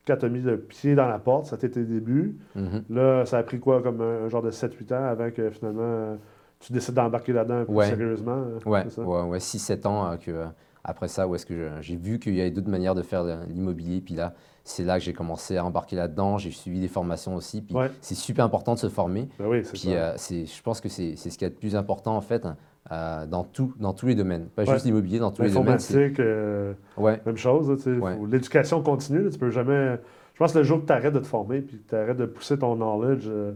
Quand 0.08 0.18
tu 0.18 0.25
as 0.25 0.30
mis 0.30 0.42
le 0.42 0.60
pied 0.60 0.94
dans 0.94 1.08
la 1.08 1.18
porte, 1.18 1.46
ça 1.48 1.56
c'était 1.56 1.80
tes 1.80 1.84
débuts. 1.84 2.38
Mhm. 2.56 2.84
Là, 2.92 3.25
ça 3.25 3.39
a 3.39 3.44
pris 3.44 3.60
quoi, 3.60 3.82
comme 3.82 4.01
un, 4.01 4.25
un 4.25 4.30
genre 4.30 4.44
de 4.44 4.51
7-8 4.51 4.94
ans 4.94 5.04
avant 5.06 5.32
que 5.32 5.50
finalement 5.50 6.15
tu 6.60 6.74
décides 6.74 6.94
d'embarquer 6.94 7.34
là-dedans 7.34 7.62
un 7.62 7.65
peu 7.65 7.72
Ouais. 7.72 7.88
sérieusement. 7.88 8.34
hein, 8.34 8.60
Ouais, 8.68 8.86
ouais, 8.98 9.22
ouais 9.24 9.39
6-7 9.39 9.88
ans 9.88 10.12
euh, 10.12 10.18
que, 10.18 10.46
après 10.88 11.08
ça, 11.08 11.27
où 11.27 11.34
est-ce 11.36 11.46
que 11.48 11.72
j'ai 11.82 11.96
vu 11.96 12.20
qu'il 12.20 12.36
y 12.36 12.42
avait 12.42 12.51
d'autres 12.51 12.70
manières 12.70 12.94
de 12.96 13.01
faire 13.01 13.24
l'immobilier. 13.50 14.01
Puis 14.01 14.13
là, 14.13 14.34
c'est 14.63 14.84
là 14.84 14.98
que 15.00 15.04
j'ai 15.04 15.13
commencé 15.13 15.58
à 15.58 15.65
embarquer 15.65 15.96
là-dedans. 15.96 16.38
J'ai 16.38 16.51
suivi 16.51 16.80
des 16.80 16.88
formations 16.88 17.36
aussi. 17.36 17.62
Puis 17.62 17.75
Ouais. 17.75 17.89
c'est 18.01 18.15
super 18.15 18.46
important 18.46 18.75
de 18.75 18.80
se 18.80 18.89
former. 18.89 19.27
Ben 19.39 19.48
oui, 19.48 19.62
Puis 19.62 19.80
ça. 19.80 19.89
euh, 19.89 20.15
je 20.18 20.62
pense 20.62 20.82
que 20.82 20.88
c'est, 20.89 21.15
ce 21.15 21.27
qu'il 21.30 21.42
y 21.42 21.46
a 21.46 21.50
de 21.50 21.56
plus 21.56 21.75
important 21.75 22.15
en 22.15 22.22
fait 22.22 22.48
euh, 22.92 23.25
dans, 23.25 23.44
tout, 23.44 23.74
dans 23.80 23.94
tous 23.94 24.06
les 24.06 24.13
domaines. 24.15 24.46
Pas 24.56 24.63
Ouais. 24.63 24.74
juste 24.74 24.86
l'immobilier, 24.86 25.18
dans 25.20 25.32
tous 25.32 25.42
les 25.42 25.50
domaines. 25.50 25.74
L'informatique, 25.74 26.20
euh, 26.20 26.74
Ouais, 26.98 27.20
même 27.25 27.38
chose. 27.38 27.72
tu 27.84 27.84
sais, 28.00 28.00
L'éducation 28.30 28.84
continue. 28.84 29.24
là, 29.24 29.30
tu 29.32 29.39
peux 29.39 29.50
jamais. 29.50 29.98
Je 30.36 30.39
pense 30.39 30.54
que 30.54 30.60
le 30.60 30.63
jour 30.63 30.82
que 30.82 30.86
tu 30.86 30.94
arrêtes 30.94 31.13
de 31.13 31.20
te 31.20 31.25
former 31.27 31.62
puis 31.62 31.77
que 31.80 31.89
tu 31.89 31.96
arrêtes 31.96 32.18
de 32.18 32.25
pousser 32.25 32.60
ton 32.60 32.75
knowledge, 32.75 33.24
euh, 33.27 33.54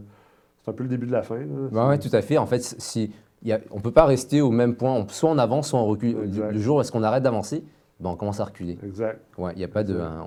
c'est 0.64 0.70
un 0.70 0.74
peu 0.74 0.82
le 0.82 0.88
début 0.88 1.06
de 1.06 1.12
la 1.12 1.22
fin. 1.22 1.38
Ben 1.70 1.88
ouais, 1.88 1.98
tout 1.98 2.08
à 2.12 2.22
fait. 2.22 2.38
En 2.38 2.46
fait, 2.46 2.60
si, 2.62 3.12
y 3.42 3.52
a- 3.52 3.60
on 3.70 3.76
ne 3.76 3.80
peut 3.82 3.90
pas 3.92 4.04
rester 4.04 4.40
au 4.40 4.50
même 4.50 4.74
point. 4.76 4.92
On- 4.92 5.08
soit 5.08 5.30
on 5.30 5.38
avance, 5.38 5.68
soit 5.68 5.78
on 5.80 5.86
recule. 5.86 6.16
Le, 6.52 6.58
jour 6.58 6.76
où 6.76 6.80
est-ce 6.80 6.92
qu'on 6.92 7.02
arrête 7.02 7.22
d'avancer, 7.22 7.64
ben 8.00 8.10
on 8.10 8.16
commence 8.16 8.40
à 8.40 8.44
reculer. 8.44 8.78
Exact. 8.84 9.20
Ouais, 9.38 9.52
il 9.54 9.58
n'y 9.58 9.64
a 9.64 9.68
pas 9.68 9.84
de. 9.84 9.98
Hein, 9.98 10.26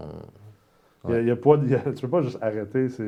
on- 1.05 1.11
y 1.11 1.15
a- 1.15 1.21
il 1.21 1.27
y 1.27 1.31
a 1.31 1.35
pas, 1.35 1.55
il 1.63 1.69
y 1.71 1.75
a- 1.75 1.79
tu 1.79 2.01
peux 2.01 2.07
pas 2.09 2.21
juste 2.21 2.37
arrêter. 2.41 2.89
C'est 2.89 3.03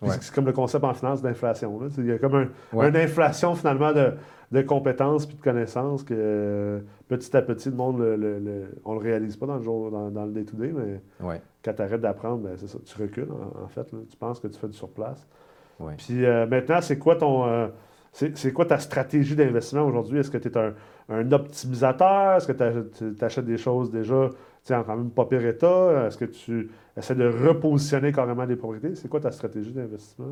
Ouais. 0.00 0.10
c'est 0.20 0.32
comme 0.32 0.46
le 0.46 0.52
concept 0.52 0.84
en 0.84 0.94
finance 0.94 1.22
d'inflation. 1.22 1.76
Il 1.98 2.06
y 2.06 2.12
a 2.12 2.18
comme 2.18 2.34
un, 2.36 2.48
Ouais. 2.72 2.88
une 2.88 2.96
inflation 2.96 3.54
finalement 3.56 3.92
de, 3.92 4.12
de 4.52 4.62
compétences 4.62 5.26
puis 5.26 5.36
de 5.36 5.42
connaissances 5.42 6.04
que 6.04 6.14
euh, 6.16 6.78
petit 7.08 7.36
à 7.36 7.42
petit, 7.42 7.68
le 7.70 7.74
monde, 7.74 7.98
le, 7.98 8.14
le- 8.16 8.38
le- 8.38 8.68
on 8.84 8.92
le 8.94 9.00
réalise 9.00 9.36
pas 9.36 9.46
dans 9.46 9.56
le 9.56 9.62
jour, 9.62 9.90
dans, 9.90 10.08
dans 10.10 10.24
le 10.24 10.30
day-to-day, 10.32 10.72
mais 10.72 11.00
ouais. 11.26 11.42
quand 11.64 11.72
tu 11.74 11.82
arrêtes 11.82 12.00
d'apprendre, 12.00 12.38
ben, 12.44 12.52
c'est 12.56 12.68
ça, 12.68 12.78
tu 12.84 13.02
recules 13.02 13.26
en, 13.32 13.64
en 13.64 13.68
fait. 13.68 13.90
là. 13.92 13.98
Tu 14.08 14.16
penses 14.16 14.38
que 14.38 14.46
tu 14.46 14.58
fais 14.58 14.68
du 14.68 14.76
surplace. 14.76 15.26
Puis 15.96 16.24
euh, 16.24 16.46
maintenant, 16.46 16.80
c'est 16.80 16.98
quoi 16.98 17.16
ton. 17.16 17.46
euh, 17.46 17.66
c'est 18.34 18.52
quoi 18.52 18.64
ta 18.66 18.78
stratégie 18.78 19.36
d'investissement 19.36 19.84
aujourd'hui? 19.86 20.18
Est-ce 20.18 20.30
que 20.30 20.38
tu 20.38 20.48
es 20.48 20.56
un, 20.58 20.74
un 21.08 21.30
optimisateur? 21.32 22.36
Est-ce 22.36 22.46
que 22.46 22.52
tu 23.14 23.24
achètes 23.24 23.44
des 23.46 23.58
choses 23.58 23.90
déjà 23.90 24.30
en 24.70 24.82
quand 24.82 24.96
même 24.96 25.10
pas 25.10 25.24
pire 25.24 25.44
état? 25.46 26.06
Est-ce 26.06 26.16
que 26.18 26.24
tu 26.24 26.70
essaies 26.96 27.14
de 27.14 27.28
repositionner 27.28 28.12
carrément 28.12 28.46
des 28.46 28.56
propriétés? 28.56 28.94
C'est 28.96 29.08
quoi 29.08 29.20
ta 29.20 29.30
stratégie 29.30 29.72
d'investissement? 29.72 30.26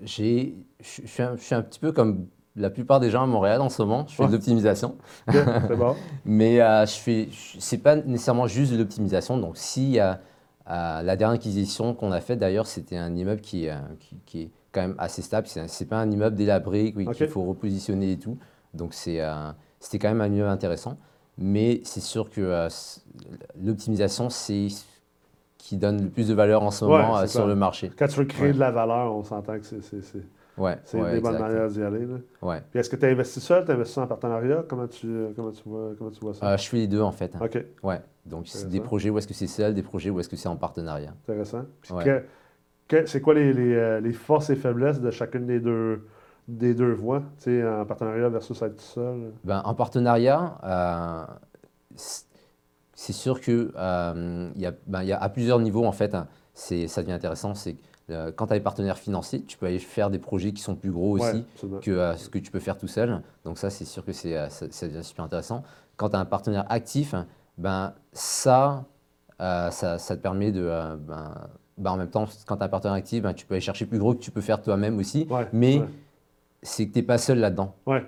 J'ai, 0.00 0.54
je 0.80 1.06
suis 1.06 1.22
un, 1.54 1.62
petit 1.62 1.80
peu 1.80 1.92
comme 1.92 2.26
la 2.56 2.70
plupart 2.70 3.00
des 3.00 3.10
gens 3.10 3.22
à 3.22 3.26
Montréal 3.26 3.60
en 3.60 3.68
ce 3.68 3.82
moment. 3.82 4.06
Je 4.08 4.14
fais 4.14 4.22
Ouais. 4.22 4.28
de 4.28 4.34
l'optimisation. 4.34 4.96
C'est 5.30 5.76
bon. 5.76 5.94
Mais 6.24 6.60
euh, 6.60 6.86
je 6.86 6.94
fais, 6.94 7.28
je- 7.30 7.58
c'est 7.58 7.78
pas 7.78 7.96
nécessairement 7.96 8.46
juste 8.46 8.72
de 8.72 8.78
l'optimisation. 8.78 9.38
Donc, 9.38 9.56
si 9.56 9.98
euh, 9.98 10.12
euh, 10.70 11.02
la 11.02 11.16
dernière 11.16 11.34
acquisition 11.36 11.94
qu'on 11.94 12.12
a 12.12 12.20
faite, 12.20 12.38
d'ailleurs, 12.38 12.66
c'était 12.66 12.96
un 12.96 13.14
immeuble 13.14 13.40
qui, 13.40 13.68
euh, 13.68 13.74
qui, 13.98 14.16
qui 14.24 14.42
est 14.42 14.50
quand 14.74 14.82
même 14.82 14.94
assez 14.98 15.22
stable. 15.22 15.46
C'est, 15.46 15.88
pas 15.88 15.96
un 15.98 16.10
immeuble 16.10 16.36
délabré 16.36 16.92
oui, 16.96 17.06
qu'il 17.12 17.28
faut 17.28 17.44
repositionner 17.44 18.12
et 18.12 18.18
tout. 18.18 18.36
Donc, 18.74 18.94
euh, 19.06 19.52
c'était 19.80 19.98
quand 19.98 20.08
même 20.08 20.20
un 20.20 20.26
immeuble 20.32 20.50
intéressant. 20.50 20.98
Mais 21.38 21.80
c'est 21.84 22.00
sûr 22.00 22.30
que 22.30 22.40
euh, 22.40 22.68
l'optimisation, 23.62 24.30
c'est 24.30 24.68
ce 24.68 24.84
qui 25.58 25.76
donne 25.76 26.02
le 26.02 26.08
plus 26.08 26.28
de 26.28 26.34
valeur 26.34 26.62
en 26.62 26.70
ce 26.70 26.84
moment 26.84 27.18
euh, 27.18 27.26
sur 27.26 27.46
le 27.46 27.54
marché. 27.54 27.90
Quand 27.96 28.06
tu 28.08 28.18
veux 28.20 28.24
créer 28.26 28.48
Ouais. 28.48 28.52
de 28.54 28.60
la 28.60 28.70
valeur, 28.70 29.14
on 29.14 29.22
s'entend 29.24 29.58
que 29.58 29.64
c'est 29.64 29.80
Ouais, 30.56 30.76
des 30.92 31.20
bonnes 31.20 31.38
manières 31.38 31.68
d'y 31.68 31.82
aller. 31.82 32.06
là. 32.06 32.16
Ouais. 32.42 32.62
Puis 32.70 32.78
est-ce 32.78 32.88
que 32.88 32.94
tu 32.94 33.06
investis 33.06 33.42
seul? 33.42 33.64
Tu 33.64 33.72
investis 33.72 33.98
en 33.98 34.06
partenariat? 34.06 34.64
Comment 34.68 34.86
tu, 34.86 35.08
comment 35.34 35.50
tu, 35.50 35.62
vois, 35.66 35.90
comment 35.98 36.10
tu 36.12 36.20
vois 36.20 36.34
ça? 36.34 36.46
Euh, 36.52 36.56
je 36.56 36.68
fais 36.68 36.76
les 36.76 36.86
deux 36.86 37.00
en 37.00 37.10
fait. 37.10 37.34
OK, 37.40 37.64
Ouais. 37.82 38.00
Donc, 38.24 38.46
c'est 38.46 38.68
des 38.68 38.80
projets 38.80 39.10
où 39.10 39.18
est-ce 39.18 39.26
que 39.26 39.34
c'est 39.34 39.48
seul, 39.48 39.74
des 39.74 39.82
projets 39.82 40.10
où 40.10 40.20
est-ce 40.20 40.28
que 40.28 40.36
c'est 40.36 40.48
en 40.48 40.56
partenariat. 40.56 41.12
intéressant. 41.28 41.64
Puis 41.82 41.92
que- 42.04 42.22
c'est 43.06 43.20
quoi 43.20 43.34
les, 43.34 43.52
les, 43.52 43.74
euh, 43.74 44.00
les 44.00 44.12
forces 44.12 44.50
et 44.50 44.56
faiblesses 44.56 45.00
de 45.00 45.10
chacune 45.10 45.46
des 45.46 45.60
deux, 45.60 46.06
des 46.48 46.74
deux 46.74 46.92
voies? 46.92 47.22
En 47.46 47.84
partenariat 47.86 48.28
versus 48.28 48.60
être 48.62 48.76
tout 48.76 48.82
seul? 48.82 49.32
Ben, 49.42 49.62
en 49.64 49.74
partenariat, 49.74 50.58
euh, 50.64 51.24
c'est 52.94 53.12
sûr 53.12 53.40
que 53.40 53.72
euh, 53.76 54.50
il 54.54 54.60
y 54.60 54.66
a, 54.66 54.72
ben, 54.86 55.02
y 55.02 55.12
a 55.12 55.18
à 55.20 55.28
plusieurs 55.28 55.58
niveaux 55.60 55.84
en 55.84 55.92
fait. 55.92 56.14
hein, 56.14 56.26
c'est, 56.52 56.86
ça 56.86 57.02
devient 57.02 57.14
intéressant. 57.14 57.54
C'est 57.54 57.76
euh, 58.10 58.30
quand 58.36 58.46
tu 58.48 58.52
as 58.52 58.56
des 58.56 58.62
partenaires 58.62 58.98
financiers, 58.98 59.42
tu 59.42 59.56
peux 59.56 59.66
aller 59.66 59.78
faire 59.78 60.10
des 60.10 60.18
projets 60.18 60.52
qui 60.52 60.62
sont 60.62 60.76
plus 60.76 60.90
gros 60.90 61.18
aussi 61.18 61.44
que 61.80 62.14
ce 62.16 62.28
que 62.28 62.38
tu 62.38 62.50
peux 62.50 62.60
faire 62.60 62.76
tout 62.76 62.88
seul. 62.88 63.22
Donc 63.44 63.58
ça, 63.58 63.70
c'est 63.70 63.86
sûr 63.86 64.04
que 64.04 64.12
c'est, 64.12 64.34
ça, 64.50 64.66
ça 64.70 64.86
devient 64.86 65.02
super 65.02 65.24
intéressant. 65.24 65.62
Quand 65.96 66.10
tu 66.10 66.16
as 66.16 66.20
un 66.20 66.24
partenaire 66.26 66.66
actif, 66.68 67.14
ben, 67.56 67.94
ça, 68.12 68.84
ça, 69.38 69.98
ça 69.98 70.16
te 70.16 70.20
permet 70.20 70.52
de... 70.52 70.96
ben, 70.98 71.32
ben, 71.78 71.92
en 71.92 71.96
même 71.96 72.08
temps, 72.10 72.26
quand 72.46 72.56
tu 72.56 72.62
as 72.62 72.66
un 72.66 72.68
partenaire 72.68 72.94
actif, 72.94 73.22
ben, 73.22 73.32
tu 73.34 73.46
peux 73.46 73.54
aller 73.54 73.60
chercher 73.60 73.86
plus 73.86 73.98
gros 73.98 74.14
que 74.14 74.20
tu 74.20 74.30
peux 74.30 74.40
faire 74.40 74.60
toi-même 74.62 74.98
aussi. 74.98 75.26
Ouais, 75.30 75.46
mais 75.52 75.78
ouais. 75.78 75.84
c'est 76.62 76.86
que 76.86 76.92
tu 76.92 76.98
n'es 77.00 77.02
pas 77.04 77.18
seul 77.18 77.38
là-dedans 77.38 77.74
Ouais, 77.86 78.04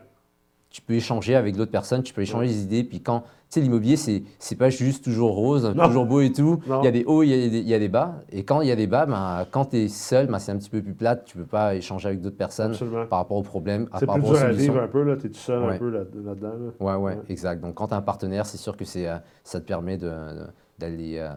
tu 0.70 0.82
peux 0.82 0.94
échanger 0.94 1.34
avec 1.36 1.56
d'autres 1.56 1.70
personnes, 1.70 2.02
tu 2.02 2.12
peux 2.12 2.20
échanger 2.22 2.48
des 2.48 2.62
idées. 2.62 2.84
Puis 2.84 3.00
quand, 3.00 3.20
tu 3.20 3.26
sais, 3.48 3.60
l'immobilier, 3.60 3.96
c'est, 3.96 4.24
c'est 4.38 4.56
pas 4.56 4.68
juste 4.68 5.04
toujours 5.04 5.34
rose, 5.34 5.64
Non. 5.74 5.86
toujours 5.86 6.04
beau 6.04 6.20
et 6.20 6.32
tout. 6.32 6.60
Non. 6.66 6.82
Il 6.82 6.84
y 6.84 6.88
a 6.88 6.90
des 6.90 7.04
hauts, 7.04 7.22
il 7.22 7.30
y 7.30 7.32
a 7.32 7.48
des, 7.48 7.58
il 7.60 7.68
y 7.68 7.72
a 7.72 7.78
des 7.78 7.88
bas. 7.88 8.16
Et 8.30 8.44
quand 8.44 8.60
il 8.60 8.68
y 8.68 8.72
a 8.72 8.76
des 8.76 8.86
bas, 8.86 9.06
ben, 9.06 9.46
quand 9.50 9.66
tu 9.66 9.76
es 9.78 9.88
seul, 9.88 10.26
ben, 10.26 10.38
c'est 10.38 10.52
un 10.52 10.58
petit 10.58 10.68
peu 10.68 10.82
plus 10.82 10.92
plate. 10.92 11.24
Tu 11.24 11.38
peux 11.38 11.46
pas 11.46 11.74
échanger 11.76 12.08
avec 12.08 12.20
d'autres 12.20 12.36
personnes 12.36 12.72
absolument. 12.72 13.06
par 13.06 13.20
rapport 13.20 13.38
aux 13.38 13.42
problèmes, 13.42 13.88
C'est 13.98 14.04
par 14.06 14.16
plus 14.16 14.24
dur 14.24 14.36
à 14.36 14.50
vivre 14.52 14.78
un 14.82 14.88
peu, 14.88 15.02
là. 15.02 15.16
Tu 15.16 15.28
es 15.28 15.30
tout 15.30 15.38
seul 15.38 15.62
un 15.64 15.78
peu 15.78 15.88
là- 15.88 16.00
là-dedans. 16.14 16.52
là. 16.80 16.98
Ouais, 16.98 17.14
ouais, 17.14 17.18
exact. 17.30 17.62
Donc 17.62 17.74
quand 17.74 17.88
tu 17.88 17.94
as 17.94 17.98
un 17.98 18.02
partenaire, 18.02 18.44
c'est 18.44 18.58
sûr 18.58 18.76
que 18.76 18.84
c'est, 18.84 19.08
euh, 19.08 19.16
ça 19.44 19.60
te 19.60 19.64
permet 19.66 19.96
de, 19.96 20.08
de- 20.08 20.46
d'aller 20.78 21.16
euh, 21.18 21.30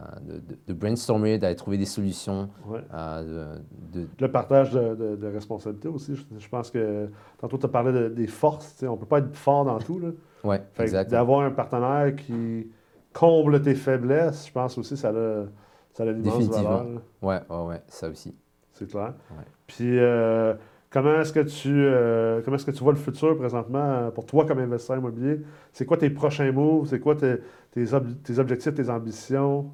de, 0.67 0.73
brainstormer, 0.73 1.37
d'aller 1.37 1.55
trouver 1.55 1.77
des 1.77 1.85
solutions. 1.85 2.49
Ouais. 2.67 2.81
euh, 2.93 3.55
de, 3.93 4.01
de- 4.01 4.07
Le 4.19 4.31
partage 4.31 4.71
de, 4.71 5.27
responsabilités 5.33 5.87
aussi. 5.87 6.15
Je, 6.15 6.23
je 6.37 6.49
pense 6.49 6.69
que 6.71 7.09
tantôt, 7.37 7.57
tu 7.57 7.65
as 7.65 7.69
parlé 7.69 7.91
de- 7.93 8.09
des 8.09 8.27
forces. 8.27 8.73
tu 8.73 8.79
sais, 8.79 8.87
On 8.87 8.95
ne 8.95 8.99
peut 8.99 9.05
pas 9.05 9.19
être 9.19 9.35
fort 9.35 9.65
dans 9.65 9.79
tout. 9.79 9.99
Que 10.43 10.81
exact. 10.83 11.11
D'avoir 11.11 11.41
un 11.41 11.51
partenaire 11.51 12.15
qui 12.15 12.67
comble 13.13 13.61
tes 13.61 13.75
faiblesses, 13.75 14.47
je 14.47 14.51
pense 14.51 14.77
aussi 14.77 14.91
que 14.95 14.99
ça 14.99 15.09
a, 15.09 15.45
ça 15.93 16.03
a 16.03 16.05
une 16.07 16.19
immense 16.23 16.37
Définitivement. 16.39 16.69
valeur. 16.77 16.83
là. 16.93 17.01
Ouais, 17.21 17.41
ouais, 17.49 17.65
ouais, 17.67 17.81
ça 17.87 18.09
aussi. 18.09 18.35
C'est 18.73 18.89
clair. 18.89 19.13
Ouais. 19.31 19.43
Puis, 19.67 19.97
euh, 19.99 20.53
comment 20.89 21.19
est-ce 21.21 21.33
que 21.33 21.39
tu 21.41 21.69
euh, 21.85 22.41
comment 22.43 22.55
est-ce 22.55 22.65
que 22.65 22.71
tu 22.71 22.83
vois 22.83 22.93
le 22.93 22.99
futur 22.99 23.37
présentement 23.37 23.79
euh, 23.79 24.11
pour 24.11 24.25
toi 24.25 24.45
comme 24.45 24.59
investisseur 24.59 24.97
immobilier? 24.97 25.41
C'est 25.73 25.85
quoi 25.85 25.97
tes 25.97 26.09
prochains 26.09 26.51
moves? 26.51 26.87
C'est 26.89 26.99
quoi 26.99 27.15
tes, 27.15 27.35
tes, 27.71 27.93
ob- 27.93 28.21
tes 28.23 28.39
objectifs, 28.39 28.73
tes 28.73 28.89
ambitions? 28.89 29.71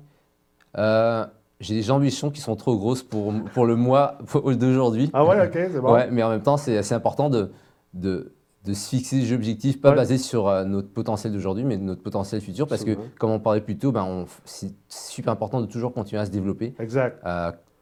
Euh, 0.78 1.26
j'ai 1.62 1.76
des 1.76 1.90
ambitions 1.92 2.32
qui 2.32 2.42
sont 2.42 2.56
trop 2.58 2.78
grosses 2.78 3.04
pour, 3.04 3.34
pour 3.54 3.66
le 3.66 3.76
mois 3.78 4.18
d'aujourd'hui. 4.34 5.10
Ah 5.14 5.26
ouais, 5.26 5.48
ok, 5.48 5.54
c'est 5.54 5.80
bon. 5.80 5.94
Ouais, 5.94 6.10
mais 6.12 6.22
en 6.22 6.30
même 6.30 6.42
temps, 6.42 6.58
c'est 6.58 6.84
c'est 6.84 6.96
important 6.96 7.30
de, 7.30 7.52
de, 7.94 8.34
de 8.66 8.74
se 8.74 8.90
fixer 8.90 9.20
des 9.22 9.32
objectifs, 9.32 9.80
pas 9.80 9.92
Ouais. 9.92 9.96
basés 9.96 10.18
sur 10.18 10.50
euh, 10.50 10.66
notre 10.66 10.90
potentiel 10.90 11.32
d'aujourd'hui, 11.32 11.64
mais 11.64 11.78
notre 11.78 12.02
potentiel 12.04 12.42
futur. 12.42 12.68
Parce 12.68 12.84
que, 12.84 12.98
comme 13.18 13.32
on 13.32 13.40
parlait 13.40 13.62
plus 13.62 13.78
tôt, 13.78 13.94
ben, 13.94 14.26
c'est 14.44 14.74
super 14.90 15.32
important 15.32 15.62
de 15.62 15.66
toujours 15.66 15.94
continuer 15.94 16.22
à 16.22 16.26
se 16.26 16.32
développer, 16.32 16.74
Exact. 16.78 17.24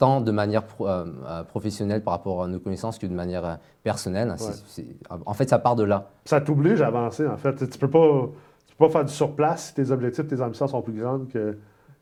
Tant 0.03 0.19
de 0.19 0.31
manière 0.31 0.63
pro- 0.63 0.85
euh, 0.87 1.05
euh, 1.25 1.43
professionnelle 1.43 2.03
par 2.03 2.13
rapport 2.13 2.43
à 2.43 2.47
nos 2.47 2.59
connaissances 2.59 2.97
que 2.99 3.07
de 3.07 3.13
manière 3.13 3.45
euh, 3.45 3.55
personnelle. 3.83 4.35
C'est- 4.67 4.85
en 5.25 5.33
fait, 5.33 5.49
ça 5.49 5.59
part 5.59 5.77
de 5.77 5.83
là. 5.83 6.09
Ça 6.25 6.41
t'oblige 6.41 6.81
à 6.81 6.87
avancer, 6.87 7.25
en 7.25 7.37
fait. 7.37 7.69
Tu 7.69 7.77
peux 7.79 7.89
pas, 7.89 8.27
tu 8.67 8.75
peux 8.75 8.85
pas 8.87 8.91
faire 8.91 9.05
du 9.05 9.13
surplace 9.13 9.67
si 9.67 9.73
tes 9.75 9.91
objectifs, 9.91 10.27
tes 10.27 10.41
ambitions 10.41 10.67
sont 10.67 10.81
plus 10.81 10.99
grandes 10.99 11.29
que, 11.29 11.57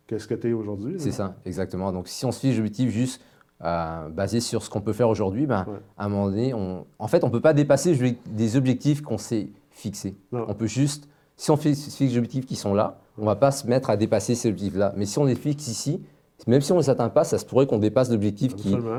que 0.08 0.18
ce 0.18 0.28
que 0.28 0.34
tu 0.34 0.50
es 0.50 0.54
aujourd'hui. 0.54 0.96
C'est 0.98 1.12
ça, 1.12 1.36
exactement. 1.46 1.92
Donc, 1.92 2.08
si 2.08 2.26
on 2.26 2.32
se 2.32 2.40
fixe 2.40 2.56
l'objectif 2.58 2.90
juste 2.90 3.22
euh, 3.64 4.10
basé 4.10 4.40
sur 4.40 4.64
ce 4.64 4.70
qu'on 4.72 4.82
peut 4.82 4.94
faire 4.94 5.08
aujourd'hui, 5.10 5.46
ben, 5.46 5.66
Ouais. 5.68 5.78
à 5.98 6.06
un 6.06 6.10
moment 6.10 6.26
donné, 6.30 6.54
on, 6.56 6.88
en 6.98 7.08
fait, 7.08 7.24
on 7.24 7.28
ne 7.28 7.32
peut 7.32 7.40
pas 7.42 7.54
dépasser 7.54 8.18
des 8.26 8.56
objectifs 8.58 9.02
qu'on 9.04 9.20
s'est 9.20 9.50
fixés. 9.70 10.16
Non. 10.32 10.46
On 10.48 10.56
peut 10.56 10.66
juste, 10.66 11.08
si 11.38 11.52
on 11.52 11.58
fixe 11.58 12.00
des 12.00 12.18
objectifs 12.18 12.48
qui 12.48 12.56
sont 12.56 12.74
là, 12.74 12.98
on 13.20 13.22
ne 13.22 13.28
va 13.28 13.36
pas 13.36 13.52
se 13.52 13.68
mettre 13.68 13.92
à 13.92 13.98
dépasser 13.98 14.34
ces 14.34 14.50
objectifs-là. 14.50 14.94
Mais 14.98 15.06
si 15.06 15.20
on 15.20 15.26
les 15.26 15.36
fixe 15.36 15.68
ici, 15.68 16.02
même 16.48 16.62
si 16.62 16.72
on 16.72 16.76
ne 16.78 16.82
les 16.82 16.90
atteint 16.90 17.10
pas, 17.10 17.24
ça 17.24 17.38
se 17.38 17.46
pourrait 17.46 17.68
qu'on 17.68 17.78
dépasse 17.80 18.10
l'objectif 18.12 18.56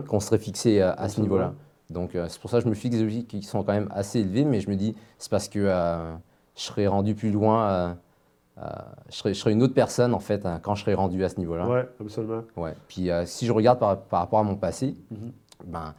qu'on 0.08 0.20
serait 0.20 0.38
fixé 0.38 0.80
à, 0.80 0.92
à 0.92 1.08
ce 1.08 1.20
niveau-là. 1.20 1.54
Donc, 1.90 2.14
euh, 2.14 2.26
c'est 2.28 2.40
pour 2.40 2.48
ça 2.50 2.58
que 2.58 2.64
je 2.64 2.68
me 2.68 2.74
fixe 2.74 2.96
des 2.96 3.02
objectifs 3.02 3.40
qui 3.42 3.46
sont 3.46 3.62
quand 3.64 3.72
même 3.72 3.88
assez 3.90 4.20
élevés, 4.20 4.44
mais 4.44 4.60
je 4.60 4.70
me 4.70 4.76
dis, 4.76 4.94
c'est 5.18 5.30
parce 5.30 5.48
que 5.48 5.58
euh, 5.58 6.12
je 6.56 6.62
serais 6.62 6.86
rendu 6.86 7.14
plus 7.14 7.30
loin, 7.30 7.68
euh, 7.68 8.62
je, 9.10 9.16
serais, 9.16 9.34
je 9.34 9.40
serais 9.40 9.52
une 9.52 9.62
autre 9.62 9.74
personne, 9.74 10.14
en 10.14 10.18
fait, 10.20 10.46
hein, 10.46 10.58
quand 10.62 10.74
je 10.74 10.82
serais 10.82 10.94
rendu 10.94 11.22
à 11.24 11.28
ce 11.28 11.38
niveau-là. 11.38 11.66
Oui, 11.68 11.80
absolument. 12.06 12.42
Ouais. 12.56 12.74
Puis 12.88 13.10
si 13.26 13.44
je 13.46 13.52
regarde 13.52 13.78
par, 13.78 13.98
par 14.02 14.20
rapport 14.20 14.38
à 14.38 14.42
mon 14.44 14.56
passé, 14.56 14.96
Mhm. 15.10 15.32
ben, 15.66 15.94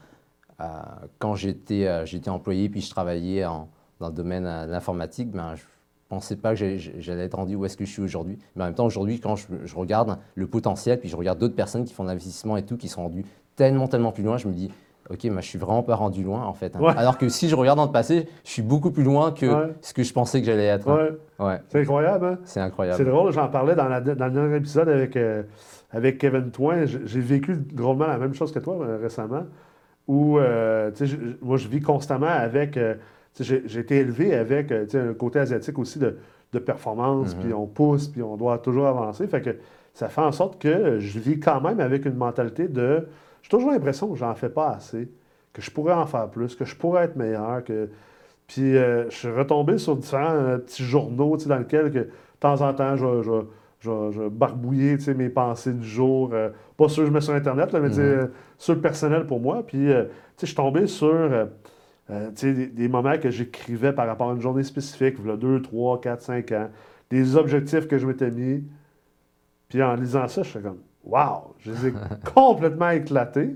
quand 1.19 1.35
j'étais 1.35 2.29
employé 2.29 2.69
puis 2.69 2.81
je 2.81 2.89
travaillais 2.89 3.45
en- 3.45 3.67
dans 3.99 4.07
le 4.07 4.13
domaine 4.13 4.43
de 4.43 4.71
l'informatique, 4.71 5.29
ben, 5.31 5.55
je 5.55 5.63
pensais 6.13 6.35
pas 6.35 6.49
que 6.51 6.55
j'allais- 6.55 7.23
être 7.23 7.35
rendu 7.35 7.55
où 7.55 7.65
est-ce 7.65 7.77
que 7.77 7.85
je 7.85 7.91
suis 7.91 8.01
aujourd'hui. 8.01 8.37
Mais 8.55 8.63
en 8.63 8.65
même 8.67 8.75
temps, 8.75 8.85
aujourd'hui, 8.85 9.19
quand 9.19 9.35
je, 9.35 9.45
je 9.65 9.75
regarde 9.75 10.17
le 10.35 10.47
potentiel, 10.47 10.99
puis 10.99 11.09
je 11.09 11.15
regarde 11.15 11.39
d'autres 11.39 11.55
personnes 11.55 11.83
qui 11.85 11.93
font 11.93 12.03
de 12.03 12.09
l'investissement 12.09 12.57
et 12.57 12.63
tout, 12.63 12.77
qui 12.77 12.87
sont 12.87 13.03
rendues 13.03 13.25
tellement, 13.55 13.87
tellement 13.87 14.11
plus 14.11 14.23
loin, 14.23 14.37
je 14.37 14.47
me 14.47 14.53
dis, 14.53 14.71
OK, 15.09 15.25
moi, 15.25 15.41
je 15.41 15.47
suis 15.47 15.59
vraiment 15.59 15.83
pas 15.83 15.95
rendu 15.95 16.23
loin, 16.23 16.43
en 16.45 16.53
fait. 16.53 16.75
hein. 16.75 16.79
Ouais. 16.79 16.93
Alors 16.95 17.17
que 17.17 17.27
si 17.27 17.49
je 17.49 17.55
regarde 17.55 17.77
dans 17.77 17.85
le 17.85 17.91
passé, 17.91 18.27
je 18.45 18.49
suis 18.49 18.61
beaucoup 18.61 18.89
plus 18.91 19.03
loin 19.03 19.31
que 19.33 19.45
Ouais. 19.45 19.73
ce 19.81 19.93
que 19.93 20.01
je 20.01 20.13
pensais 20.13 20.39
que 20.39 20.45
j'allais 20.45 20.65
être. 20.65 20.89
hein. 20.89 21.09
Ouais. 21.39 21.59
C'est 21.67 21.81
incroyable, 21.81 22.25
hein? 22.25 22.37
c'est 22.45 22.53
C'est 22.53 22.59
incroyable. 22.61 23.03
drôle, 23.05 23.31
j'en 23.33 23.49
parlais 23.49 23.75
dans, 23.75 23.89
la- 23.89 23.99
dans 23.99 24.25
le 24.27 24.31
dernier 24.31 24.55
épisode 24.55 24.87
avec, 24.87 25.17
euh, 25.17 25.43
avec 25.91 26.19
Kevin 26.19 26.51
Toin. 26.51 26.85
J'ai 26.85 27.19
vécu 27.19 27.57
drôlement 27.57 28.07
la 28.07 28.17
même 28.17 28.33
chose 28.33 28.51
que 28.53 28.59
toi 28.59 28.77
euh, 28.81 28.97
récemment, 29.01 29.43
où 30.07 30.37
euh, 30.39 30.89
tu 30.91 31.05
sais, 31.07 31.17
moi 31.41 31.57
je 31.57 31.67
vis 31.67 31.81
constamment 31.81 32.27
avec. 32.27 32.77
Euh, 33.41 33.61
j'ai 33.65 33.79
été 33.79 33.97
élevé 33.97 34.33
avec 34.35 34.71
euh, 34.71 34.85
un 35.11 35.13
côté 35.13 35.39
asiatique 35.39 35.79
aussi 35.79 35.99
de, 35.99 36.17
de 36.53 36.59
performance, 36.59 37.33
puis 37.35 37.53
on 37.53 37.65
pousse, 37.67 38.07
puis 38.07 38.21
on 38.21 38.37
doit 38.37 38.57
toujours 38.59 38.87
avancer. 38.87 39.27
Fait 39.27 39.41
que 39.41 39.55
ça 39.93 40.09
fait 40.09 40.21
en 40.21 40.31
sorte 40.31 40.59
que 40.61 40.99
je 40.99 41.19
vis 41.19 41.39
quand 41.39 41.61
même 41.61 41.79
avec 41.79 42.05
une 42.05 42.15
mentalité 42.15 42.67
de. 42.67 43.07
J'ai 43.41 43.49
toujours 43.49 43.71
l'impression 43.71 44.07
que 44.09 44.15
j'en 44.17 44.33
fais 44.35 44.49
pas 44.49 44.69
assez, 44.69 45.09
que 45.53 45.61
je 45.61 45.69
pourrais 45.71 45.93
en 45.93 46.05
faire 46.05 46.29
plus, 46.29 46.55
que 46.55 46.65
je 46.65 46.75
pourrais 46.75 47.05
être 47.05 47.15
meilleur, 47.15 47.63
que. 47.63 47.89
Puis 48.47 48.75
euh, 48.77 49.09
je 49.09 49.15
suis 49.15 49.31
retombé 49.31 49.77
sur 49.77 49.95
différents 49.95 50.33
euh, 50.33 50.57
petits 50.57 50.83
journaux 50.83 51.37
dans 51.37 51.57
lesquels 51.57 51.91
que, 51.91 51.99
de 51.99 52.09
temps 52.39 52.61
en 52.61 52.73
temps 52.73 52.95
je, 52.97 53.21
je, 53.23 53.31
je, 53.79 54.11
je 54.11 54.97
sais, 54.99 55.13
mes 55.13 55.29
pensées 55.29 55.73
du 55.73 55.87
jour. 55.87 56.31
euh, 56.33 56.49
pas 56.77 56.89
ceux 56.89 57.03
que 57.03 57.07
je 57.07 57.13
mets 57.13 57.21
sur 57.21 57.33
Internet, 57.33 57.71
là, 57.71 57.79
mais 57.79 57.97
euh, 57.99 58.27
ceux 58.57 58.77
personnels 58.79 59.25
pour 59.25 59.39
moi. 59.39 59.63
Puis 59.65 59.91
euh, 59.91 60.05
je 60.39 60.45
suis 60.45 60.55
tombé 60.55 60.87
sur 60.87 61.47
euh, 62.09 62.31
des, 62.31 62.67
des 62.67 62.87
moments 62.87 63.17
que 63.17 63.29
j'écrivais 63.29 63.93
par 63.93 64.07
rapport 64.07 64.31
à 64.31 64.33
une 64.33 64.41
journée 64.41 64.63
spécifique, 64.63 65.15
a 65.27 65.37
2, 65.37 65.61
3, 65.61 66.01
4, 66.01 66.21
5 66.21 66.51
ans, 66.51 66.69
des 67.09 67.35
objectifs 67.35 67.87
que 67.87 67.97
je 67.97 68.05
m'étais 68.05 68.31
mis. 68.31 68.63
Puis 69.69 69.81
en 69.81 69.95
lisant 69.95 70.27
ça, 70.27 70.43
je 70.43 70.49
fais 70.49 70.61
comme 70.61 70.79
Wow! 71.03 71.55
Je 71.59 71.71
les 71.71 71.87
ai 71.87 71.93
complètement 72.33 72.89
éclatés. 72.89 73.55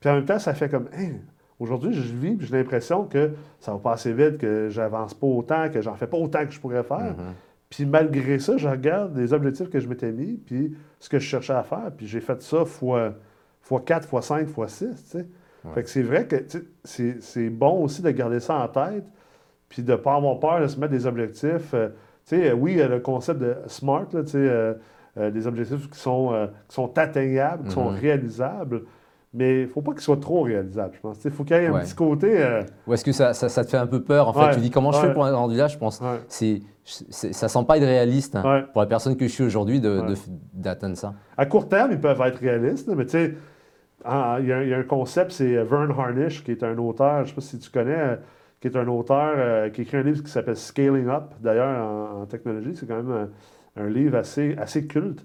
Puis 0.00 0.10
en 0.10 0.14
même 0.14 0.24
temps, 0.24 0.38
ça 0.38 0.54
fait 0.54 0.68
comme 0.68 0.88
Hein, 0.96 1.18
Aujourd'hui, 1.60 1.92
je 1.92 2.00
vis, 2.00 2.36
puis 2.36 2.46
j'ai 2.46 2.56
l'impression 2.56 3.04
que 3.04 3.32
ça 3.60 3.72
va 3.72 3.78
pas 3.78 3.92
assez 3.92 4.14
vite, 4.14 4.38
que 4.38 4.70
j'avance 4.70 5.12
pas 5.12 5.26
autant, 5.26 5.68
que 5.68 5.82
j'en 5.82 5.94
fais 5.94 6.06
pas 6.06 6.16
autant 6.16 6.46
que 6.46 6.52
je 6.52 6.58
pourrais 6.58 6.82
faire. 6.82 7.14
Mhm. 7.18 7.34
Puis 7.68 7.84
malgré 7.84 8.38
ça, 8.38 8.56
je 8.56 8.66
regarde 8.66 9.16
les 9.16 9.34
objectifs 9.34 9.68
que 9.68 9.78
je 9.78 9.86
m'étais 9.86 10.10
mis, 10.10 10.38
puis 10.38 10.74
ce 10.98 11.10
que 11.10 11.18
je 11.18 11.26
cherchais 11.26 11.52
à 11.52 11.62
faire, 11.62 11.92
puis 11.94 12.06
j'ai 12.06 12.20
fait 12.20 12.40
ça 12.40 12.64
fois, 12.64 13.14
fois 13.60 13.82
4, 13.84 14.08
fois 14.08 14.22
5, 14.22 14.48
fois 14.48 14.68
6, 14.68 14.88
tu 14.88 15.18
sais. 15.18 15.26
Ouais. 15.64 15.72
Fait 15.74 15.82
que 15.82 15.90
c'est 15.90 16.02
vrai 16.02 16.26
que 16.26 16.36
c'est 16.84 17.20
c'est 17.20 17.50
bon 17.50 17.82
aussi 17.84 18.00
de 18.02 18.10
garder 18.10 18.40
ça 18.40 18.54
en 18.56 18.68
tête, 18.68 19.04
puis 19.68 19.82
de 19.82 19.92
ne 19.92 19.96
pas 19.96 20.14
avoir 20.14 20.38
peur 20.40 20.60
de 20.60 20.66
se 20.66 20.78
mettre 20.80 20.92
des 20.92 21.06
objectifs. 21.06 21.74
euh, 21.74 21.88
sais, 22.24 22.50
euh, 22.50 22.54
oui, 22.54 22.72
il 22.72 22.78
y 22.78 22.82
a 22.82 22.88
le 22.88 23.00
concept 23.00 23.40
de 23.40 23.56
SMART, 23.66 24.06
là, 24.12 24.20
euh, 24.34 24.74
euh, 25.18 25.30
des 25.30 25.46
objectifs 25.46 25.90
qui 25.90 25.98
sont, 25.98 26.32
euh, 26.32 26.46
qui 26.68 26.74
sont 26.74 26.96
atteignables, 26.98 27.64
qui 27.66 27.72
sont 27.74 27.90
Mhm. 27.90 27.98
réalisables, 27.98 28.82
mais 29.34 29.60
il 29.60 29.62
ne 29.62 29.66
faut 29.68 29.82
pas 29.82 29.92
qu'ils 29.92 30.00
soient 30.00 30.16
trop 30.16 30.42
réalisables, 30.42 30.94
je 30.94 31.00
pense. 31.00 31.18
Il 31.24 31.30
faut 31.30 31.44
qu'il 31.44 31.56
y 31.56 31.60
ait 31.60 31.66
un 31.66 31.78
petit 31.80 31.94
côté... 31.94 32.42
euh, 32.42 32.62
Ou 32.86 32.94
est-ce 32.94 33.04
que 33.04 33.12
ça, 33.12 33.32
ça, 33.34 33.48
ça 33.48 33.64
te 33.64 33.70
fait 33.70 33.76
un 33.76 33.86
peu 33.86 34.02
peur, 34.02 34.28
en 34.28 34.32
fait? 34.32 34.40
Ouais, 34.46 34.54
Tu 34.54 34.60
dis, 34.60 34.70
comment 34.70 34.92
je 34.92 34.98
fais 35.00 35.12
pour 35.12 35.26
être 35.26 35.34
rendu 35.36 35.56
là? 35.56 35.66
Je 35.68 35.76
pense 35.78 36.00
c'est, 36.28 36.62
ça 36.84 37.48
sent 37.48 37.64
pas 37.68 37.76
être 37.76 37.84
réaliste 37.84 38.34
hein, 38.36 38.64
pour 38.72 38.80
la 38.82 38.86
personne 38.88 39.16
que 39.16 39.26
je 39.26 39.32
suis 39.32 39.44
aujourd'hui 39.44 39.80
de, 39.80 40.00
Ouais. 40.00 40.06
de- 40.08 40.14
d'atteindre 40.54 40.96
ça. 40.96 41.14
À 41.36 41.46
court 41.46 41.68
terme, 41.68 41.90
ils 41.92 42.00
peuvent 42.00 42.20
être 42.22 42.38
réalistes, 42.38 42.88
mais 42.88 43.04
tu 43.04 43.10
sais, 43.12 43.34
il 44.04 44.46
y, 44.46 44.52
a 44.52 44.58
un- 44.58 44.62
il 44.62 44.68
y 44.68 44.74
a 44.74 44.78
un 44.78 44.82
concept, 44.82 45.32
c'est 45.32 45.56
euh, 45.56 45.64
Vern 45.64 45.90
Harnish, 45.90 46.44
qui 46.44 46.52
est 46.52 46.62
un 46.62 46.76
auteur, 46.78 47.18
je 47.18 47.22
ne 47.22 47.26
sais 47.28 47.34
pas 47.34 47.40
si 47.40 47.58
tu 47.58 47.70
connais, 47.70 48.18
qui 48.60 48.68
est 48.68 48.76
un 48.76 48.88
auteur 48.88 49.34
euh, 49.36 49.70
qui 49.70 49.82
écrit 49.82 49.98
un 49.98 50.02
livre 50.02 50.22
qui 50.22 50.30
s'appelle 50.30 50.56
Scaling 50.56 51.08
Up, 51.08 51.34
d'ailleurs, 51.40 51.82
en, 52.20 52.26
technologie. 52.26 52.76
C'est 52.76 52.86
quand 52.86 53.02
même 53.02 53.28
un, 53.76 53.88
livre 53.88 54.16
assez, 54.16 54.54
assez 54.58 54.86
culte. 54.86 55.24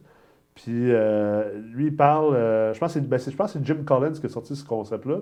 Puis 0.56 0.92
euh, 0.92 1.60
lui, 1.74 1.88
il 1.88 1.96
parle, 1.96 2.34
je 2.74 2.80
pense 2.80 2.94
que 2.94 3.00
c'est 3.00 3.08
ben, 3.08 3.20
je 3.20 3.36
pense 3.36 3.54
que 3.54 3.60
c'est 3.60 3.66
Jim 3.66 3.84
Collins 3.86 4.14
qui 4.14 4.26
a 4.26 4.30
sorti 4.30 4.56
ce 4.56 4.66
concept-là. 4.66 5.20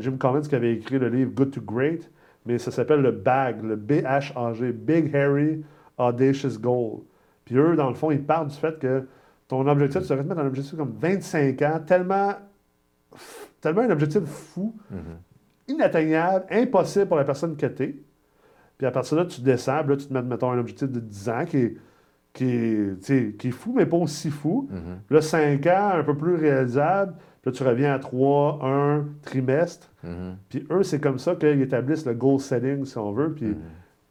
Jim 0.00 0.16
Collins 0.18 0.42
qui 0.42 0.54
avait 0.54 0.74
écrit 0.74 0.98
le 0.98 1.08
livre 1.08 1.30
Good 1.32 1.52
to 1.52 1.60
Great, 1.62 2.10
mais 2.46 2.58
ça 2.58 2.70
s'appelle 2.70 3.00
le 3.02 3.12
BAG, 3.12 3.62
le 3.62 3.76
B-H-A-G, 3.76 4.72
Big 4.72 5.14
Harry 5.14 5.62
Audacious 5.98 6.58
Goal. 6.58 7.00
Puis 7.44 7.56
eux, 7.56 7.76
dans 7.76 7.88
le 7.88 7.94
fond, 7.94 8.10
ils 8.10 8.22
parlent 8.22 8.48
du 8.48 8.56
fait 8.56 8.78
que 8.78 9.06
ton 9.50 9.66
objectif, 9.66 10.02
tu 10.02 10.08
devrais 10.08 10.22
te 10.22 10.28
mettre 10.28 10.40
un 10.40 10.46
objectif 10.46 10.76
comme 10.76 10.94
25 11.00 11.60
ans, 11.62 11.80
tellement, 11.84 12.34
tellement 13.60 13.82
un 13.82 13.90
objectif 13.90 14.22
fou, 14.22 14.76
inatteignable, 15.66 16.44
impossible 16.52 17.06
pour 17.06 17.16
la 17.16 17.24
personne 17.24 17.56
que 17.56 17.66
tu 17.66 17.82
es. 17.82 17.96
Puis 18.78 18.86
à 18.86 18.92
partir 18.92 19.16
de 19.16 19.22
là, 19.22 19.28
tu 19.28 19.40
descends, 19.40 19.80
puis 19.80 19.90
là, 19.90 19.96
tu 19.96 20.06
te 20.06 20.12
mets, 20.14 20.22
mettons, 20.22 20.52
un 20.52 20.58
objectif 20.58 20.88
de 20.88 21.00
10 21.00 21.28
ans 21.30 21.44
qui 21.44 21.56
est, 21.56 21.76
qui 22.32 22.44
est, 22.44 23.36
qui 23.36 23.48
est 23.48 23.50
fou, 23.50 23.72
mais 23.76 23.86
pas 23.86 23.96
aussi 23.96 24.30
fou. 24.30 24.68
Mhm. 24.70 24.98
Là, 25.10 25.20
5 25.20 25.66
ans, 25.66 25.90
un 25.94 26.04
peu 26.04 26.16
plus 26.16 26.36
réalisable. 26.36 27.14
Puis 27.42 27.50
là, 27.50 27.52
tu 27.52 27.62
reviens 27.64 27.92
à 27.92 27.98
3, 27.98 28.60
1 28.62 29.04
trimestre. 29.22 29.90
Mhm. 30.04 30.36
Puis 30.48 30.64
eux, 30.70 30.84
c'est 30.84 31.00
comme 31.00 31.18
ça 31.18 31.34
qu'ils 31.34 31.60
établissent 31.60 32.06
le 32.06 32.14
goal 32.14 32.38
setting, 32.38 32.84
si 32.84 32.96
on 32.98 33.10
veut. 33.10 33.34
Puis. 33.34 33.56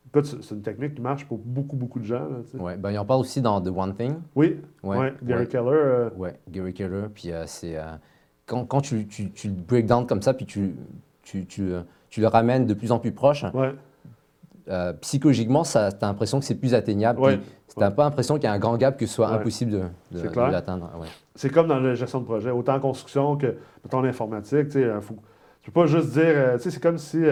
Écoute, 0.10 0.26
c'est- 0.41 0.54
une 0.56 0.62
technique 0.62 0.95
qui 0.95 1.02
marche 1.02 1.26
pour 1.26 1.38
beaucoup, 1.38 1.76
beaucoup 1.76 2.00
de 2.00 2.06
gens. 2.06 2.28
là. 2.28 2.60
Ouais, 2.62 2.76
ben, 2.78 2.91
il 2.91 2.98
en 3.00 3.06
parle 3.06 3.22
aussi 3.22 3.41
dans 3.41 3.62
The 3.62 3.67
One 3.76 3.95
Thing. 3.95 4.15
Oui, 4.36 4.60
Ouais, 4.84 4.98
ouais, 4.98 5.13
Gary 5.24 5.41
ouais. 5.41 5.48
Keller. 5.48 5.69
euh, 5.72 6.10
Ouais, 6.17 6.39
Gary 6.50 6.74
Keller. 6.74 7.06
Puis 7.13 7.32
euh, 7.32 7.43
c'est. 7.45 7.78
euh, 7.78 7.84
quand 8.45 8.65
quand 8.65 8.82
tu, 8.82 9.08
tu, 9.08 9.32
tu 9.32 9.48
le 9.50 9.54
break 9.54 9.86
down 9.86 10.06
comme 10.08 10.22
ça, 10.22 10.34
puis 10.34 10.45
tu, 10.45 10.76
tu, 11.24 11.45
tu, 11.45 11.72
euh, 11.74 11.82
tu 12.10 12.22
le 12.22 12.28
ramènes 12.28 12.65
de 12.65 12.74
plus 12.74 12.91
en 12.91 12.98
plus 13.00 13.12
proche, 13.12 13.43
ouais, 13.54 13.74
euh, 14.69 14.93
psychologiquement, 15.02 15.63
tu 15.63 15.78
as 15.78 15.89
l'impression 16.02 16.39
que 16.39 16.45
c'est 16.45 16.56
plus 16.56 16.74
atteignable. 16.74 17.19
Ouais. 17.19 17.39
Tu 17.72 17.80
n'as 17.80 17.91
pas 17.91 18.04
l'impression 18.04 18.36
qu'il 18.36 18.45
y 18.45 18.48
a 18.48 18.52
un 18.52 18.60
grand 18.60 18.78
gap 18.78 18.98
que 18.98 19.06
ce 19.06 19.13
soit 19.13 19.30
Ouais. 19.30 19.36
impossible 19.36 19.72
de, 19.72 19.78
de- 20.12 20.19
C'est 20.19 20.34
de 20.34 20.39
l'atteindre. 20.52 20.89
Ouais. 21.00 21.08
c'est 21.36 21.50
comme 21.52 21.67
dans 21.67 21.80
la 21.80 21.93
gestion 21.93 22.19
de 22.19 22.26
projet, 22.26 22.50
autant 22.52 22.76
en 22.76 22.80
construction 22.80 23.38
que 23.38 23.56
mettons, 23.84 24.00
en 24.00 24.04
informatique. 24.06 24.69
Tu 24.69 24.84
tu 25.62 25.72
peux 25.72 25.82
pas 25.82 25.88
juste 25.88 26.12
dire, 26.13 26.54
tu 26.56 26.63
sais, 26.63 26.72
c'est 26.72 26.82
comme 26.82 26.98
si 26.98 27.24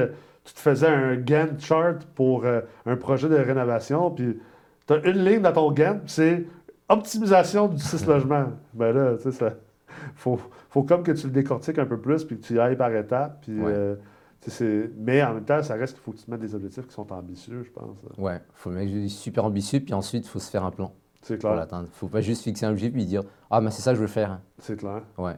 tu 0.47 0.53
te 0.53 0.59
faisais 0.59 0.87
un 0.87 1.15
Gantt 1.17 1.59
chart 1.59 2.03
pour 2.15 2.45
euh, 2.45 2.61
un 2.85 2.95
projet 2.95 3.27
de 3.29 3.35
rénovation, 3.35 4.09
puis 4.11 4.39
tu 4.87 4.93
as 4.93 4.97
une 5.05 5.23
ligne 5.23 5.41
dans 5.41 5.51
ton 5.53 5.71
Gantt, 5.71 6.01
c'est 6.07 6.45
optimisation 6.89 7.67
du 7.67 7.79
6 7.79 8.05
logements. 8.07 8.47
Ben 8.73 8.93
là, 8.93 9.15
tu 9.17 9.23
sais, 9.23 9.31
ça. 9.31 9.53
Faut, 10.15 10.39
faut 10.69 10.83
comme 10.83 11.03
que 11.03 11.11
tu 11.11 11.27
le 11.27 11.33
décortiques 11.33 11.79
un 11.79 11.85
peu 11.85 11.99
plus, 11.99 12.23
puis 12.23 12.39
que 12.39 12.45
tu 12.45 12.53
y 12.55 12.59
ailles 12.59 12.77
par 12.77 12.93
étapes. 12.95 13.39
Puis, 13.41 13.59
Ouais. 13.59 13.71
euh, 13.73 13.95
mais 14.97 15.21
en 15.23 15.33
même 15.33 15.43
temps, 15.43 15.61
ça 15.61 15.73
reste 15.75 15.95
qu'il 15.95 16.03
faut 16.03 16.11
que 16.11 16.17
tu 16.17 16.23
te 16.25 16.31
mettes 16.31 16.39
des 16.39 16.55
objectifs 16.55 16.87
qui 16.87 16.93
sont 16.93 17.11
ambitieux, 17.11 17.63
je 17.63 17.71
pense. 17.71 17.97
là. 18.03 18.23
Ouais, 18.23 18.41
faut 18.53 18.69
le 18.69 18.77
mec 18.77 19.09
super 19.09 19.43
ambitieux, 19.45 19.79
puis 19.81 19.93
ensuite, 19.93 20.25
il 20.25 20.29
faut 20.29 20.39
se 20.39 20.49
faire 20.49 20.63
un 20.63 20.71
plan 20.71 20.93
C'est 21.21 21.35
pour 21.37 21.49
clair. 21.49 21.55
l'atteindre. 21.59 21.89
faut 21.91 22.07
pas 22.07 22.21
juste 22.21 22.43
fixer 22.43 22.65
un 22.65 22.69
objectif 22.71 22.93
puis 22.93 23.05
dire 23.05 23.23
Ah, 23.51 23.59
mais 23.59 23.71
c'est 23.71 23.81
ça 23.81 23.91
que 23.91 23.97
je 23.97 24.01
veux 24.01 24.07
faire. 24.07 24.39
C'est 24.59 24.77
clair. 24.77 25.01
Ouais. 25.17 25.33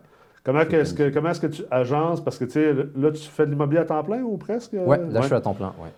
Comment 0.52 0.62
est-ce 0.80 0.94
que, 0.94 1.10
comment 1.10 1.30
est-ce 1.30 1.42
que 1.42 1.48
tu 1.48 1.64
agences? 1.72 2.22
Parce 2.24 2.38
que, 2.38 2.46
tu 2.46 2.52
sais, 2.52 2.74
là, 2.74 3.12
tu 3.12 3.22
fais 3.30 3.46
de 3.46 3.52
l'immobilier 3.52 3.82
à 3.82 3.86
temps 3.86 4.04
plein 4.04 4.22
ou 4.22 4.38
presque? 4.38 4.74
Ouais, 4.74 4.98
là, 5.10 5.22
je 5.22 5.26
suis 5.28 5.36
à 5.36 5.42
temps 5.42 5.54
plein. 5.54 5.74
Ouais. 5.82 5.90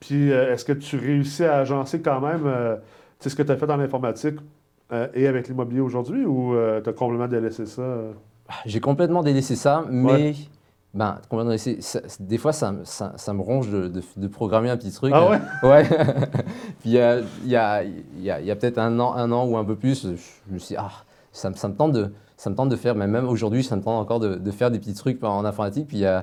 Puis, 0.00 0.32
euh, 0.32 0.52
est-ce 0.52 0.64
que 0.64 0.72
tu 0.72 0.96
réussis 0.96 1.44
à 1.44 1.58
agencer 1.58 2.00
quand 2.00 2.20
même 2.20 2.42
euh, 2.46 2.76
sais, 3.18 3.28
ce 3.30 3.36
que 3.36 3.42
tu 3.42 3.52
as 3.52 3.56
fait 3.56 3.66
dans 3.66 3.76
l'informatique 3.76 4.36
euh, 4.92 5.06
et 5.14 5.26
avec 5.26 5.48
l'immobilier 5.48 5.80
aujourd'hui 5.80 6.24
ou 6.24 6.54
tu 6.82 6.88
as 6.88 6.92
complètement 6.92 7.28
délaissé 7.28 7.66
ça? 7.66 7.82
J'ai 8.66 8.80
complètement 8.80 9.22
délaissé 9.22 9.54
ça, 9.56 9.84
mais 9.88 10.34
ben, 10.94 11.18
complètement 11.28 11.50
délaissé. 11.50 11.76
Ça- 11.80 12.00
des 12.18 12.38
fois, 12.38 12.52
ça, 12.52 12.72
me- 12.72 12.84
ça, 12.84 13.12
ça 13.16 13.32
me 13.34 13.42
ronge 13.42 13.68
de, 13.70 13.86
de- 13.88 14.02
de 14.16 14.26
programmer 14.26 14.70
un 14.70 14.76
petit 14.76 14.90
truc. 14.90 15.12
Ah 15.14 15.28
ouais? 15.28 15.38
Ouais. 15.62 15.84
Puis 16.80 16.90
il 16.90 16.92
y 16.92 16.98
a, 16.98 17.20
y 17.44 17.54
a- 17.56 17.84
y 18.40 18.50
a 18.50 18.56
peut-être 18.56 18.78
un 18.78 18.98
an, 18.98 19.14
un 19.14 19.30
an 19.30 19.46
ou 19.46 19.56
un 19.56 19.64
peu 19.64 19.76
plus, 19.76 20.02
je 20.04 20.52
me 20.52 20.58
suis 20.58 20.74
dit, 20.74 20.76
ah, 20.78 20.90
ça, 21.32 21.50
me- 21.50 21.54
ça 21.54 21.68
me 21.68 21.74
tente 21.74 21.92
de, 21.92 22.10
ça 22.40 22.48
me 22.48 22.54
tente 22.54 22.70
de 22.70 22.76
faire, 22.76 22.94
mais 22.94 23.06
même 23.06 23.28
aujourd'hui, 23.28 23.62
ça 23.62 23.76
me 23.76 23.82
tente 23.82 24.00
encore 24.00 24.18
de, 24.18 24.36
de 24.36 24.50
faire 24.50 24.70
des 24.70 24.78
petits 24.78 24.94
trucs 24.94 25.22
en 25.22 25.44
informatique. 25.44 25.88
Puis 25.88 26.06
euh, 26.06 26.20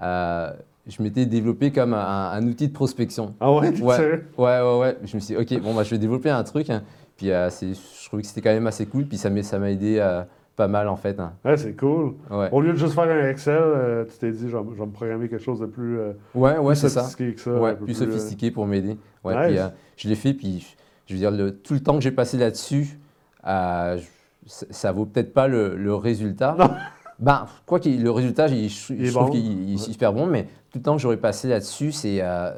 euh, 0.00 0.50
je 0.86 1.02
m'étais 1.02 1.26
développé 1.26 1.72
comme 1.72 1.92
un, 1.92 2.30
un 2.30 2.46
outil 2.46 2.68
de 2.68 2.72
prospection. 2.72 3.34
Ah 3.40 3.50
ouais? 3.52 3.70
Ouais. 3.80 4.22
Ouais, 4.38 4.60
ouais, 4.60 4.78
ouais. 4.78 4.96
Je 5.02 5.16
me 5.16 5.20
suis 5.20 5.34
dit, 5.34 5.40
ok, 5.56 5.60
bon, 5.62 5.74
bah, 5.74 5.82
je 5.82 5.90
vais 5.90 5.98
développer 5.98 6.30
un 6.30 6.44
truc. 6.44 6.70
hein. 6.70 6.82
Puis 7.16 7.32
euh, 7.32 7.50
je 7.50 8.06
trouvais 8.06 8.22
que 8.22 8.28
c'était 8.28 8.42
quand 8.42 8.52
même 8.52 8.68
assez 8.68 8.86
cool. 8.86 9.06
Puis 9.06 9.18
ça 9.18 9.28
m'a 9.28 9.70
aidé 9.70 9.96
euh, 9.98 10.22
pas 10.54 10.68
mal 10.68 10.86
en 10.86 10.94
fait. 10.94 11.18
hein. 11.18 11.32
Ouais, 11.44 11.56
c'est 11.56 11.74
cool. 11.74 12.14
Ouais, 12.30 12.48
Au 12.52 12.60
lieu 12.60 12.72
de 12.72 12.78
juste 12.78 12.92
faire 12.94 13.10
un 13.10 13.28
Excel, 13.28 13.58
euh, 13.58 14.04
tu 14.04 14.16
t'es 14.18 14.30
dit, 14.30 14.48
je 14.48 14.56
vais, 14.56 14.62
je 14.72 14.78
vais 14.78 14.86
me 14.86 14.92
programmer 14.92 15.28
quelque 15.28 15.42
chose 15.42 15.58
de 15.58 15.66
plus, 15.66 15.98
ouais, 16.36 16.58
ouais 16.58 16.74
plus 16.74 16.76
ça. 16.76 16.88
sophistiqué 16.90 17.34
que 17.34 17.40
ça. 17.40 17.50
Ouais, 17.58 17.74
plus 17.74 18.00
euh, 18.02 18.04
sophistiqué 18.06 18.52
pour 18.52 18.66
m'aider. 18.66 18.96
Ouais, 19.24 19.50
Nice. 19.50 19.60
puis, 19.96 20.04
je 20.04 20.08
l'ai 20.08 20.14
fait, 20.14 20.32
puis 20.32 20.64
je 21.08 21.14
veux 21.14 21.18
dire, 21.18 21.32
le- 21.32 21.56
tout 21.56 21.74
le 21.74 21.80
temps 21.80 21.94
que 21.96 22.02
j'ai 22.02 22.12
passé 22.12 22.36
là-dessus, 22.38 23.00
je- 23.44 24.02
ça, 24.46 24.92
vaut 24.92 25.04
peut-être 25.06 25.34
pas 25.34 25.48
le, 25.48 25.76
le 25.76 25.94
résultat. 25.94 26.56
Non. 26.58 26.70
Ben, 27.18 27.46
quoi 27.64 27.80
qu'il 27.80 28.02
le 28.02 28.10
résultat, 28.10 28.46
il- 28.48 28.68
je, 28.68 28.92
Il 28.92 29.00
est 29.02 29.06
je 29.06 29.14
trouve 29.14 29.30
qu'il 29.30 29.40
il 29.46 29.72
est 29.72 29.76
Ouais. 29.76 29.78
super 29.78 30.12
bon, 30.12 30.26
mais 30.26 30.42
tout 30.70 30.76
le 30.76 30.82
temps 30.82 30.96
que 30.96 31.00
j'aurais 31.00 31.16
passé 31.16 31.48
là-dessus, 31.48 31.90
c'est 31.90 32.18
euh, 32.20 32.50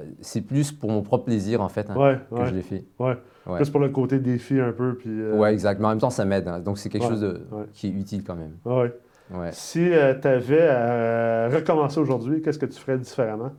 plus 0.49 0.73
pour 0.73 0.91
mon 0.91 1.01
propre 1.03 1.27
plaisir 1.27 1.61
en 1.63 1.69
fait 1.69 1.89
hein, 1.89 1.95
Ouais, 1.97 2.19
que 2.29 2.35
ouais, 2.35 2.47
je 2.49 2.55
l'ai 2.57 2.63
fait. 2.63 2.85
ouais. 2.99 3.17
Plus 3.55 3.71
pour 3.71 3.79
le 3.79 3.89
côté 3.91 4.19
défi 4.19 4.59
un 4.59 4.73
peu. 4.73 4.97
Puis, 4.97 5.11
euh, 5.11 5.37
Ouais, 5.37 5.53
exact. 5.53 5.79
Mais 5.79 5.87
en 5.87 5.91
même 5.91 6.01
temps, 6.01 6.11
ça 6.11 6.25
m'aide. 6.25 6.49
hein. 6.49 6.59
Donc 6.59 6.79
c'est 6.79 6.89
quelque 6.89 7.07
chose 7.07 7.21
de- 7.21 7.41
qui 7.73 7.87
est 7.87 7.91
utile 7.91 8.25
quand 8.25 8.35
même. 8.35 8.57
ouais. 8.65 9.51
Si 9.53 9.79
tu 9.85 10.27
avais 10.27 10.69
à 10.69 11.49
recommencer 11.51 12.01
aujourd'hui, 12.01 12.43
qu'est-ce 12.43 12.59
que 12.59 12.67
tu 12.67 12.81
ferais 12.81 12.99
différemment? 12.99 13.53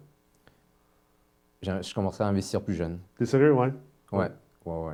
Je 1.61 1.93
commencerai 1.93 2.25
à 2.25 2.27
investir 2.27 2.61
plus 2.61 2.73
jeune. 2.75 2.99
T'es 3.17 3.25
sérieux, 3.25 3.53
ouais? 3.53 3.71
Ouais, 4.11 4.27
ouais, 4.65 4.73
ouais. 4.87 4.93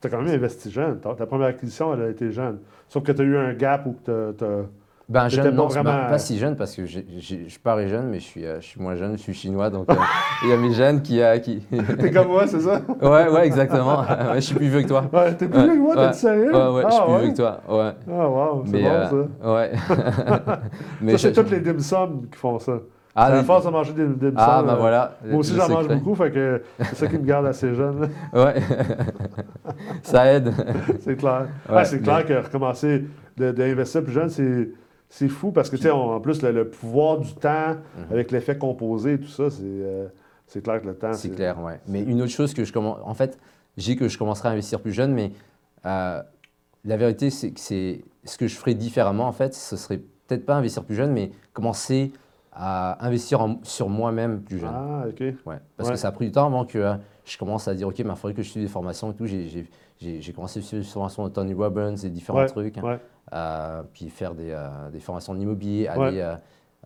Tu 0.00 0.06
as 0.06 0.10
quand 0.10 0.22
même 0.22 0.34
investi 0.34 0.70
jeune. 0.70 0.98
Ta, 1.00 1.14
ta 1.14 1.26
première 1.26 1.48
acquisition, 1.48 1.92
elle 1.92 2.02
a 2.02 2.08
été 2.08 2.30
jeune. 2.32 2.58
Sauf 2.88 3.02
que 3.02 3.12
tu 3.12 3.20
as 3.22 3.24
eu 3.24 3.36
un 3.36 3.52
gap 3.54 3.86
où 3.86 3.96
tu 4.04 4.10
as. 4.10 4.32
Ben, 5.10 5.28
jeune, 5.28 5.56
non, 5.56 5.66
vraiment- 5.66 5.90
pas, 5.90 6.04
pas 6.10 6.18
si 6.18 6.38
jeune 6.38 6.54
parce 6.54 6.72
que 6.76 6.86
je 6.86 7.58
parais 7.58 7.88
jeune, 7.88 8.10
mais 8.10 8.20
je 8.20 8.24
suis, 8.24 8.46
euh, 8.46 8.60
je 8.60 8.66
suis 8.66 8.80
moins 8.80 8.94
jeune, 8.94 9.16
je 9.18 9.22
suis 9.22 9.34
chinois, 9.34 9.68
donc 9.68 9.90
euh, 9.90 9.94
il 10.44 10.50
y 10.50 10.52
a 10.52 10.56
mes 10.56 10.72
jeunes 10.72 11.02
qui... 11.02 11.20
euh, 11.20 11.36
qui... 11.40 11.58
T'es 11.98 12.12
comme 12.12 12.28
moi, 12.28 12.46
c'est 12.46 12.60
ça? 12.60 12.80
ouais, 13.02 13.28
ouais, 13.28 13.44
exactement. 13.44 14.02
Ouais, 14.02 14.36
je 14.36 14.40
suis 14.40 14.54
plus 14.54 14.68
vieux 14.68 14.82
que 14.82 14.86
toi. 14.88 15.10
Ouais, 15.12 15.34
t'es 15.34 15.48
plus 15.48 15.60
vieux 15.60 15.74
que 15.74 15.78
moi, 15.80 15.96
t'es 15.96 16.12
sérieux? 16.12 16.54
Ouais, 16.54 16.74
ouais, 16.76 16.82
je 16.86 16.90
suis 16.92 17.00
ah, 17.00 17.04
plus 17.06 17.12
ouais? 17.14 17.20
vieux 17.22 17.30
que 17.32 17.36
toi. 17.36 17.60
Ouais. 17.68 17.92
Ah, 18.08 18.28
wow, 18.28 18.62
c'est 18.66 18.72
Mais, 18.72 18.82
bon, 18.82 19.08
ça. 19.40 19.52
ouais. 19.52 19.72
ça, 20.38 21.18
c'est 21.18 21.34
je- 21.34 21.40
toutes 21.40 21.50
les 21.50 21.60
dim 21.60 21.76
qui 21.76 22.38
font 22.38 22.58
ça. 22.60 22.78
Ah, 23.14 23.24
à 23.26 23.36
les- 23.36 23.42
force 23.44 23.64
de 23.64 23.70
manger 23.70 23.92
des 23.92 24.06
dim 24.06 24.32
ah, 24.36 24.62
ben 24.64 24.74
euh, 24.74 24.76
voilà. 24.76 25.16
Moi 25.24 25.38
aussi, 25.40 25.54
j'en 25.54 25.68
mange 25.68 25.88
beaucoup, 25.88 26.14
fait 26.14 26.30
que 26.30 26.62
c'est 26.78 26.94
ça 26.94 27.06
qui 27.08 27.18
me 27.18 27.24
garde 27.24 27.46
assez 27.46 27.74
jeune. 27.74 28.08
Ouais. 28.32 28.54
Ça 30.02 30.26
aide. 30.32 30.52
C'est 31.00 31.16
clair. 31.16 31.48
Ouais, 31.68 31.76
ah, 31.76 31.84
c'est 31.84 32.00
clair 32.00 32.24
que 32.26 32.34
recommencer 32.34 33.04
d'investir 33.36 34.02
plus 34.04 34.12
jeune, 34.12 34.28
c'est, 34.28 34.70
c'est 35.08 35.28
fou 35.28 35.50
parce 35.50 35.70
que, 35.70 35.76
tu 35.76 35.82
sais, 35.82 35.90
en 35.90 36.20
plus, 36.20 36.42
le, 36.42 36.52
le 36.52 36.68
pouvoir 36.68 37.18
du 37.18 37.32
temps 37.34 37.70
Mhm. 37.96 38.04
avec 38.12 38.30
l'effet 38.30 38.56
composé 38.58 39.14
et 39.14 39.18
tout 39.18 39.28
ça, 39.28 39.50
c'est, 39.50 39.62
euh, 39.64 40.06
c'est 40.46 40.62
clair 40.62 40.80
que 40.82 40.86
le 40.86 40.94
temps. 40.94 41.12
C'est 41.12 41.30
clair, 41.30 41.60
ouais. 41.62 41.80
Mais 41.88 42.02
une 42.02 42.20
autre 42.22 42.32
chose 42.32 42.54
que 42.54 42.64
je 42.64 42.72
commence. 42.72 42.98
En 43.04 43.14
fait, 43.14 43.38
j'ai 43.76 43.96
que 43.96 44.08
je 44.08 44.18
commencerai 44.18 44.48
à 44.48 44.52
investir 44.52 44.80
plus 44.80 44.92
jeune, 44.92 45.12
mais 45.12 45.32
euh, 45.86 46.20
la 46.84 46.96
vérité, 46.96 47.30
c'est 47.30 47.50
que 47.50 47.60
c'est 47.60 48.02
ce 48.24 48.36
que 48.36 48.46
je 48.46 48.56
ferais 48.56 48.74
différemment, 48.74 49.26
en 49.26 49.32
fait, 49.32 49.54
ce 49.54 49.76
serait 49.76 50.00
peut-être 50.28 50.44
pas 50.46 50.54
investir 50.56 50.84
plus 50.84 50.94
jeune, 50.94 51.12
mais 51.12 51.30
commencer 51.52 52.12
à 52.52 53.04
investir 53.06 53.40
en- 53.40 53.60
sur 53.62 53.88
moi-même 53.88 54.40
plus 54.42 54.58
jeune. 54.58 54.70
Ah, 54.72 55.04
OK. 55.08 55.20
Ouais. 55.20 55.34
Parce 55.76 55.88
Ouais. 55.88 55.94
que 55.94 56.00
ça 56.00 56.08
a 56.08 56.12
pris 56.12 56.26
du 56.26 56.32
temps 56.32 56.46
avant 56.46 56.64
que 56.64 56.78
euh, 56.78 56.94
je 57.24 57.38
commence 57.38 57.68
à 57.68 57.74
dire, 57.74 57.88
OK, 57.88 57.98
il 57.98 58.04
faudrait 58.16 58.34
que 58.34 58.42
je 58.42 58.50
suive 58.50 58.62
des 58.62 58.68
formations 58.68 59.12
et 59.12 59.14
tout. 59.14 59.26
J'ai- 59.26 59.48
J'ai 59.48 59.68
j'ai- 59.98 60.20
j'ai 60.22 60.32
commencé 60.32 60.60
à 60.60 60.62
suivre 60.62 60.82
des 60.82 60.88
formations 60.88 61.24
de 61.24 61.28
Tony 61.28 61.52
Robbins 61.52 61.94
et 61.94 62.08
différents 62.08 62.38
Ouais, 62.40 62.46
trucs. 62.46 62.76
ouais. 62.82 62.98
Euh, 63.34 63.82
puis 63.92 64.08
faire 64.08 64.34
des, 64.34 64.50
euh, 64.50 64.88
des 64.90 64.98
formations 64.98 65.34
Ouais. 65.98 66.06
aller 66.06 66.20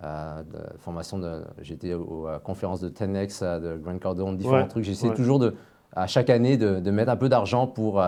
euh, 0.03 0.43
de 0.43 0.59
formations 0.81 1.19
de. 1.21 1.45
J'étais 1.63 1.95
aux, 1.95 2.27
conférences 2.43 2.81
de 2.81 2.89
10X, 2.89 3.41
euh, 3.43 3.61
de 3.77 3.81
Grant 3.81 3.99
Cardone, 3.99 4.37
différents 4.37 4.67
trucs. 4.67 4.83
J'essaie 4.85 5.09
ouais. 5.11 5.15
toujours 5.15 5.39
de, 5.39 5.55
à 5.95 6.09
chaque 6.09 6.29
année 6.29 6.57
de, 6.57 6.81
de 6.81 6.91
mettre 6.91 7.11
un 7.13 7.17
peu 7.17 7.29
d'argent 7.29 7.67
pour. 7.69 8.03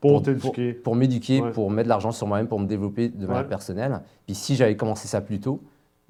Pour 0.00 0.22
t'éduquer. 0.22 0.72
Pour, 0.72 0.94
m'éduquer, 0.96 1.40
Ouais. 1.40 1.50
pour 1.50 1.70
mettre 1.70 1.84
de 1.86 1.88
l'argent 1.88 2.10
sur 2.12 2.26
moi-même, 2.28 2.46
pour 2.48 2.58
me 2.60 2.66
développer 2.66 3.08
de 3.08 3.26
manière 3.26 3.42
Ouais. 3.42 3.48
personnelle. 3.48 4.00
Puis 4.26 4.34
si 4.36 4.54
j'avais 4.56 4.76
commencé 4.76 5.06
ça 5.08 5.20
plus 5.20 5.38
tôt, 5.40 5.60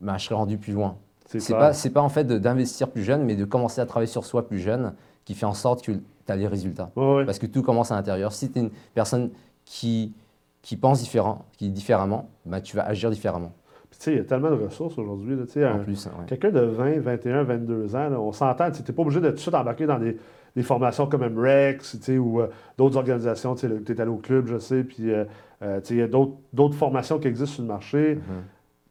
ben, 0.02 0.18
je 0.18 0.24
serais 0.24 0.34
rendu 0.34 0.58
plus 0.58 0.72
loin. 0.72 0.96
C'est 1.26 1.54
pas, 1.54 1.72
c'est 1.72 1.90
pas 1.90 2.02
en 2.02 2.10
fait 2.10 2.24
d'investir 2.24 2.90
plus 2.90 3.02
jeune, 3.02 3.24
mais 3.24 3.36
de 3.36 3.46
commencer 3.46 3.80
à 3.80 3.86
travailler 3.86 4.10
sur 4.10 4.26
soi 4.26 4.46
plus 4.46 4.58
jeune 4.58 4.92
qui 5.24 5.34
fait 5.34 5.46
en 5.46 5.54
sorte 5.54 5.82
que 5.82 5.92
tu 5.92 6.02
as 6.28 6.36
les 6.36 6.46
résultats. 6.46 6.90
Ouais. 6.94 7.24
Parce 7.24 7.38
que 7.38 7.46
tout 7.46 7.62
commence 7.62 7.90
à 7.90 7.94
l'intérieur. 7.94 8.32
Si 8.32 8.50
tu 8.50 8.58
es 8.58 8.62
une 8.62 8.70
personne 8.94 9.30
qui, 9.64 10.12
qui 10.60 10.76
pense 10.76 11.00
différent, 11.00 11.46
qui 11.56 11.70
différemment, 11.70 12.28
ben, 12.44 12.60
tu 12.60 12.76
vas 12.76 12.84
agir 12.84 13.10
différemment. 13.10 13.52
Puis, 13.90 13.98
tu 13.98 14.04
sais, 14.04 14.12
il 14.12 14.18
y 14.18 14.20
a 14.20 14.24
tellement 14.24 14.50
de 14.50 14.62
ressources 14.62 14.98
aujourd'hui. 14.98 15.34
En 15.34 15.78
plus, 15.78 16.06
ouais. 16.06 16.12
Quelqu'un 16.26 16.50
de 16.50 16.60
20, 16.60 17.00
21, 17.00 17.44
22 17.44 17.96
ans, 17.96 18.08
là, 18.10 18.20
on 18.20 18.32
s'entend, 18.32 18.70
tu 18.70 18.82
n'es 18.82 18.92
pas 18.92 19.02
obligé 19.02 19.20
de 19.20 19.28
tout 19.28 19.36
de 19.36 19.40
suite 19.40 19.54
embarquer 19.54 19.86
dans 19.86 19.98
des, 19.98 20.18
des 20.56 20.62
formations 20.62 21.06
comme 21.06 21.26
MREX 21.26 21.98
ou 22.18 22.40
euh, 22.40 22.48
d'autres 22.76 22.96
organisations. 22.96 23.54
Tu 23.54 23.66
es 23.66 24.00
allé 24.00 24.10
au 24.10 24.16
club, 24.16 24.46
je 24.48 24.58
sais, 24.58 24.82
puis 24.84 25.10
euh, 25.10 25.24
euh, 25.62 25.80
il 25.90 25.96
y 25.96 26.02
a 26.02 26.08
d'autres 26.08 26.74
formations 26.74 27.18
qui 27.18 27.28
existent 27.28 27.54
sur 27.54 27.62
le 27.62 27.68
marché. 27.68 28.16
Mhm. 28.16 28.22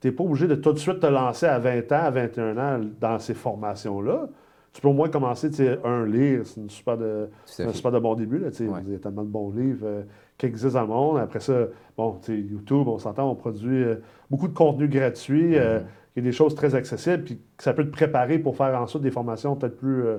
Tu 0.02 0.08
n'es 0.08 0.12
pas 0.14 0.24
obligé 0.24 0.48
de 0.48 0.56
tout 0.56 0.74
de 0.74 0.80
suite 0.80 1.00
te 1.00 1.06
lancer 1.08 1.46
à 1.46 1.60
20 1.60 1.92
ans, 1.92 2.04
à 2.06 2.10
21 2.10 2.58
ans 2.58 2.80
dans 3.00 3.20
ces 3.20 3.34
formations-là. 3.34 4.28
Tu 4.74 4.82
peux 4.82 4.88
au 4.88 4.94
moins 4.94 5.10
commencer, 5.10 5.50
un, 5.84 6.06
lire, 6.06 6.42
c'est 6.46 6.70
super 6.72 6.98
de, 6.98 7.30
un 7.64 7.74
super 7.74 7.92
de 7.92 8.00
bon 8.00 8.16
début. 8.16 8.40
Là. 8.40 8.48
Ouais. 8.48 8.82
Il 8.88 8.94
y 8.94 8.96
a 8.96 9.00
tellement 9.00 9.24
de 9.24 9.28
bons 9.30 9.52
livres 9.52 9.86
euh, 9.86 10.02
qui 10.38 10.46
existent 10.46 10.80
dans 10.80 10.82
le 10.82 10.88
monde. 10.88 11.18
Après 11.20 11.42
ça, 11.42 11.54
bon, 11.98 12.14
tu 12.24 12.34
sais, 12.34 12.40
YouTube, 12.40 12.88
on 12.88 12.98
s'entend, 12.98 13.30
on 13.30 13.36
produit 13.36 13.84
euh, 13.84 13.96
beaucoup 14.30 14.48
de 14.48 14.54
contenu 14.54 14.88
gratuit. 14.88 15.58
euh, 15.58 15.82
il 16.16 16.24
y 16.24 16.28
a 16.28 16.30
des 16.30 16.36
choses 16.36 16.56
très 16.56 16.74
accessibles, 16.76 17.24
puis 17.24 17.40
ça 17.58 17.74
peut 17.74 17.84
te 17.86 17.92
préparer 17.92 18.40
pour 18.40 18.56
faire 18.58 18.80
ensuite 18.82 19.02
des 19.02 19.12
formations 19.12 19.56
peut-être 19.56 19.78
plus, 19.78 20.04
euh, 20.06 20.18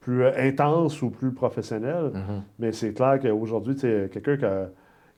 plus 0.00 0.26
intenses 0.26 1.00
ou 1.02 1.10
plus 1.10 1.32
professionnelles. 1.32 2.10
Mhm. 2.14 2.42
Mais 2.58 2.72
c'est 2.72 2.92
clair 2.94 3.18
qu'aujourd'hui, 3.20 3.74
quelqu'un 3.76 4.36
qui, 4.38 4.44
a- 4.44 4.70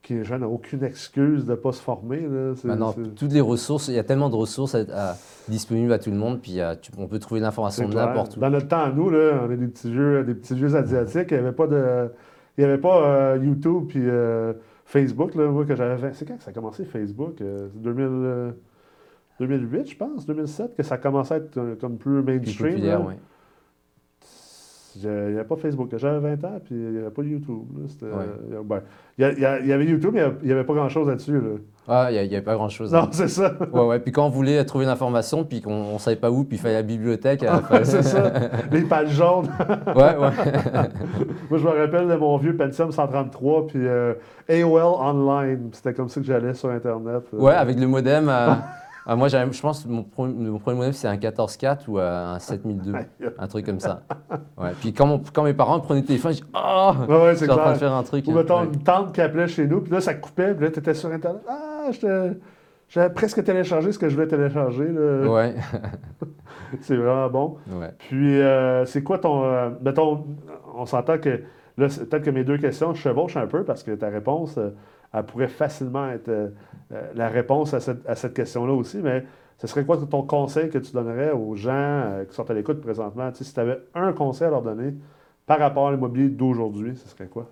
qui 0.03 0.15
est 0.15 0.25
jeune 0.25 0.41
n'a 0.41 0.49
aucune 0.49 0.83
excuse 0.83 1.45
de 1.45 1.51
ne 1.53 1.57
pas 1.57 1.73
se 1.73 1.81
former. 1.81 2.21
Là. 2.21 2.55
Toutes 3.17 3.33
les 3.33 3.41
ressources, 3.41 3.89
il 3.89 3.95
y 3.95 3.99
a 3.99 4.05
tellement 4.05 4.29
de 4.31 4.35
ressources 4.37 4.75
à- 4.75 4.81
à- 4.93 5.17
disponibles 5.49 5.93
à 5.93 5.99
tout 5.99 6.11
le 6.11 6.17
monde, 6.17 6.41
puis 6.41 6.61
euh, 6.61 6.75
tu- 6.81 6.91
on 6.99 7.07
peut 7.07 7.19
trouver 7.21 7.41
l'information 7.41 7.89
n'importe 7.89 8.37
où. 8.37 8.41
Dans 8.41 8.51
notre 8.51 8.69
temps, 8.69 8.93
nous, 8.93 9.11
là, 9.11 9.41
on 9.47 9.51
est 9.51 9.57
des 9.57 9.69
petits 9.69 9.93
jeux, 9.95 10.25
des 10.25 10.35
petits 10.35 10.59
jeux 10.59 10.75
asiatiques. 10.75 11.29
Il 11.31 11.35
n'y 11.39 11.43
avait 11.47 11.53
pas 11.53 11.67
de. 11.67 12.11
Il 12.59 12.63
y 12.63 12.65
avait 12.65 12.79
pas 12.79 13.03
euh, 13.07 13.39
YouTube 13.43 13.85
puis 13.89 14.03
euh, 14.05 14.53
Facebook. 14.85 15.35
Là, 15.37 15.47
moi, 15.49 15.65
que 15.65 15.75
j'avais 15.77 16.13
C'est 16.13 16.27
quand 16.27 16.37
que 16.37 16.43
ça 16.43 16.51
a 16.51 16.53
commencé 16.53 16.85
Facebook? 16.85 17.41
Euh, 17.41 17.69
c'est 17.73 17.81
2000, 17.83 18.07
euh, 18.11 18.51
2008, 19.41 19.91
je 19.91 19.97
pense, 19.97 20.27
2007, 20.27 20.77
que 20.77 20.83
ça 20.83 20.99
commençait 20.99 21.35
à 21.35 21.37
être 21.39 21.57
euh, 21.59 21.75
comme 21.81 21.97
plus 21.97 22.23
Plus 22.23 22.35
mainstream. 22.39 22.73
populaire. 22.75 23.01
Il 25.03 25.09
n'y 25.11 25.35
avait 25.35 25.45
pas 25.45 25.57
Facebook. 25.57 25.89
J'avais 25.97 26.19
20 26.37 26.45
ans, 26.49 26.61
puis 26.65 26.75
il 26.75 26.91
n'y 26.93 26.99
avait 26.99 27.11
pas 27.11 27.23
YouTube. 27.23 27.65
Ouais. 28.03 28.09
euh, 28.53 28.63
ben, 28.65 28.81
il 29.19 29.27
y 29.27 29.31
il 29.33 29.39
y, 29.39 29.69
y 29.69 29.73
avait 29.73 29.85
YouTube, 29.87 30.11
mais 30.15 30.23
il 30.43 30.47
n'y 30.47 30.53
avait 30.53 30.65
pas 30.65 30.75
grand-chose 30.75 31.09
là-dessus. 31.09 31.33
Là. 31.35 31.41
Ah, 31.89 32.09
il 32.11 32.15
n'y 32.29 32.35
avait 32.37 32.43
pas 32.45 32.55
grand-chose. 32.55 32.93
Non, 32.93 33.09
c'est 33.11 33.29
ça. 33.29 33.55
Ouais, 33.73 33.85
ouais. 33.87 33.99
Puis 33.99 34.13
quand 34.13 34.27
on 34.27 34.31
voulait 34.31 34.65
trouver 34.65 34.85
l'information, 34.85 35.45
puis 35.45 35.61
qu'on 35.61 35.95
ne 35.95 35.99
savait 35.99 36.17
pas 36.17 36.31
où, 36.31 36.45
puis 36.45 36.57
il 36.57 36.61
fallait 36.61 36.75
la 36.75 36.83
bibliothèque. 36.83 37.43
euh, 37.43 37.59
fallait- 37.69 37.85
c'est 37.85 38.03
ça. 38.03 38.33
Les 38.71 38.83
pages 38.83 39.11
jaunes. 39.11 39.49
ouais, 39.97 40.17
ouais. 40.17 40.31
Moi, 41.51 41.59
je 41.59 41.65
me 41.65 41.71
rappelle 41.71 42.09
de 42.09 42.17
mon 42.17 42.37
vieux 42.37 42.57
Pentium 42.57 42.93
133, 42.93 43.67
puis 43.67 43.81
euh, 43.87 44.15
AOL 44.49 44.81
Online. 45.01 45.69
C'était 45.73 45.93
comme 45.95 46.09
ça 46.09 46.21
que 46.21 46.27
j'allais 46.27 46.55
sur 46.55 46.71
Internet. 46.71 47.23
euh. 47.35 47.39
Ouais, 47.39 47.55
avec 47.55 47.79
le 47.79 47.87
modem. 47.89 48.29
euh, 48.29 48.53
ah, 49.07 49.17
moi, 49.17 49.29
je 49.29 49.61
pense 49.61 49.85
que 49.85 49.89
mon, 49.89 50.03
premier- 50.05 50.33
mon 50.51 50.59
premier 50.59 50.77
modem, 50.77 50.93
c'est 50.93 51.09
un 51.09 51.17
14.4 51.17 51.89
ou 51.89 51.99
un 51.99 52.39
7002. 52.39 52.93
Un 53.39 53.47
truc 53.49 53.67
comme 53.67 53.81
ça. 53.81 54.03
Ouais. 54.59 54.71
Puis 54.81 54.93
quand, 54.93 55.07
mon- 55.07 55.23
quand 55.33 55.43
mes 55.45 55.55
parents 55.55 55.81
prenaient 55.81 56.01
le 56.01 56.07
téléphone, 56.07 56.33
je 56.33 56.39
dis 56.39 56.45
Oh 56.55 56.93
Ouais, 57.09 57.23
ouais, 57.23 57.37
Je 57.37 57.51
en 57.51 57.57
train 57.57 57.73
de 57.73 57.79
faire 57.79 57.93
un 57.93 58.03
truc. 58.03 58.27
Ou 58.29 58.33
mettons 58.33 58.61
Ouais. 58.61 58.67
une 58.73 58.83
tante 58.83 59.13
qui 59.15 59.21
appelait 59.21 59.49
chez 59.49 59.67
nous, 59.67 59.81
puis 59.81 59.93
là, 59.93 60.01
ça 60.01 60.15
coupait, 60.15 60.55
puis 60.55 60.65
là, 60.67 60.71
tu 60.71 60.79
étais 60.79 60.95
sur 60.95 61.11
Internet. 61.11 61.43
Ah, 61.49 61.91
j'avais 62.89 63.11
presque 63.15 63.43
téléchargé 63.43 63.91
ce 63.93 63.99
que 63.99 64.09
je 64.09 64.15
voulais 64.15 64.29
télécharger. 64.29 64.87
là. 64.89 65.27
Ouais. 65.31 65.55
C'est 66.81 66.97
vraiment 66.97 67.29
bon. 67.29 67.57
Puis, 67.99 68.41
euh, 68.41 68.85
c'est 68.87 69.03
quoi 69.03 69.19
ton. 69.19 69.45
euh, 69.45 69.71
mettons, 69.83 70.25
on 70.75 70.87
s'entend 70.87 71.19
que. 71.19 71.43
Là, 71.79 71.87
peut-être 71.89 72.23
que 72.23 72.31
mes 72.31 72.45
deux 72.45 72.59
questions 72.59 72.95
chevauchent 72.95 73.37
un 73.37 73.47
peu 73.47 73.65
parce 73.65 73.83
que 73.83 73.93
ta 73.93 74.09
réponse, 74.09 74.57
euh, 74.59 74.71
elle 75.13 75.25
pourrait 75.25 75.49
facilement 75.49 76.09
être 76.11 76.53
la 77.15 77.29
réponse 77.29 77.75
à 77.75 77.81
cette, 77.81 78.35
question-là 78.35 78.73
aussi. 78.73 78.99
Mais 78.99 79.25
ce 79.59 79.67
serait 79.67 79.85
quoi 79.85 79.97
ton 79.97 80.23
conseil 80.23 80.71
que 80.71 80.79
tu 80.79 80.93
donnerais 80.93 81.31
aux 81.31 81.55
gens 81.55 81.73
euh, 81.73 82.25
qui 82.25 82.35
sont 82.35 82.51
à 82.51 82.55
l'écoute 82.55 82.81
présentement? 82.81 83.31
Si 83.35 83.53
tu 83.53 83.61
avais 83.61 83.79
un 83.95 84.13
conseil 84.13 84.49
à 84.49 84.51
leur 84.51 84.63
donner 84.63 84.95
par 85.47 85.59
rapport 85.59 85.89
à 85.89 85.93
l'immobilier 85.93 86.29
d'aujourd'hui, 86.29 86.97
ce 86.97 87.09
serait 87.09 87.29
quoi? 87.29 87.49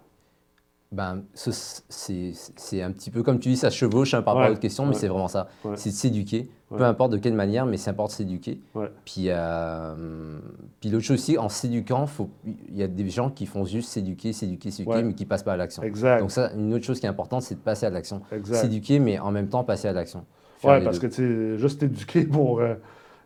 Ben, 0.92 1.22
ce- 1.34 1.52
c'est 1.88 2.32
c'est 2.56 2.82
un 2.82 2.90
petit 2.90 3.10
peu 3.12 3.22
comme 3.22 3.38
tu 3.38 3.48
dis, 3.50 3.56
ça 3.56 3.70
chevauche 3.70 4.12
hein, 4.12 4.22
par 4.22 4.34
rapport 4.34 4.40
Ouais, 4.40 4.46
à 4.46 4.48
l'autre 4.48 4.60
question, 4.60 4.84
mais 4.86 4.90
ouais. 4.94 4.96
c'est 4.96 5.06
vraiment 5.06 5.28
ça. 5.28 5.46
Ouais. 5.64 5.76
C'est 5.76 5.90
de 5.90 5.94
s'éduquer, 5.94 6.50
peu 6.68 6.82
importe 6.82 7.12
de 7.12 7.18
quelle 7.18 7.34
manière, 7.34 7.64
mais 7.64 7.76
c'est 7.76 7.90
important 7.90 8.08
de 8.08 8.16
s'éduquer. 8.16 8.60
Puis, 9.04 9.26
euh, 9.28 10.38
puis 10.80 10.90
l'autre 10.90 11.04
chose 11.04 11.20
aussi, 11.20 11.38
en 11.38 11.48
s'éduquant, 11.48 12.06
il 12.44 12.76
y 12.76 12.82
a 12.82 12.88
des 12.88 13.08
gens 13.08 13.30
qui 13.30 13.46
font 13.46 13.64
juste 13.64 13.88
s'éduquer, 13.90 14.32
s'éduquer, 14.32 14.72
s'éduquer, 14.72 15.02
mais 15.04 15.14
qui 15.14 15.26
passent 15.26 15.44
pas 15.44 15.52
à 15.52 15.56
l'action. 15.56 15.80
Donc 16.18 16.30
ça, 16.32 16.50
une 16.54 16.74
autre 16.74 16.84
chose 16.84 16.98
qui 16.98 17.06
est 17.06 17.10
importante, 17.10 17.42
c'est 17.42 17.54
de 17.54 17.60
passer 17.60 17.86
à 17.86 17.90
l'action. 17.90 18.22
S'éduquer, 18.44 18.98
mais 18.98 19.18
en 19.20 19.30
même 19.30 19.48
temps 19.48 19.62
passer 19.62 19.86
à 19.86 19.92
l'action. 19.92 20.24
Oui, 20.64 20.82
parce 20.84 20.98
deux. 20.98 21.08
que 21.08 21.14
tu 21.14 21.56
juste 21.58 21.82
éduquer 21.84 22.24
pour 22.24 22.60
euh, 22.60 22.74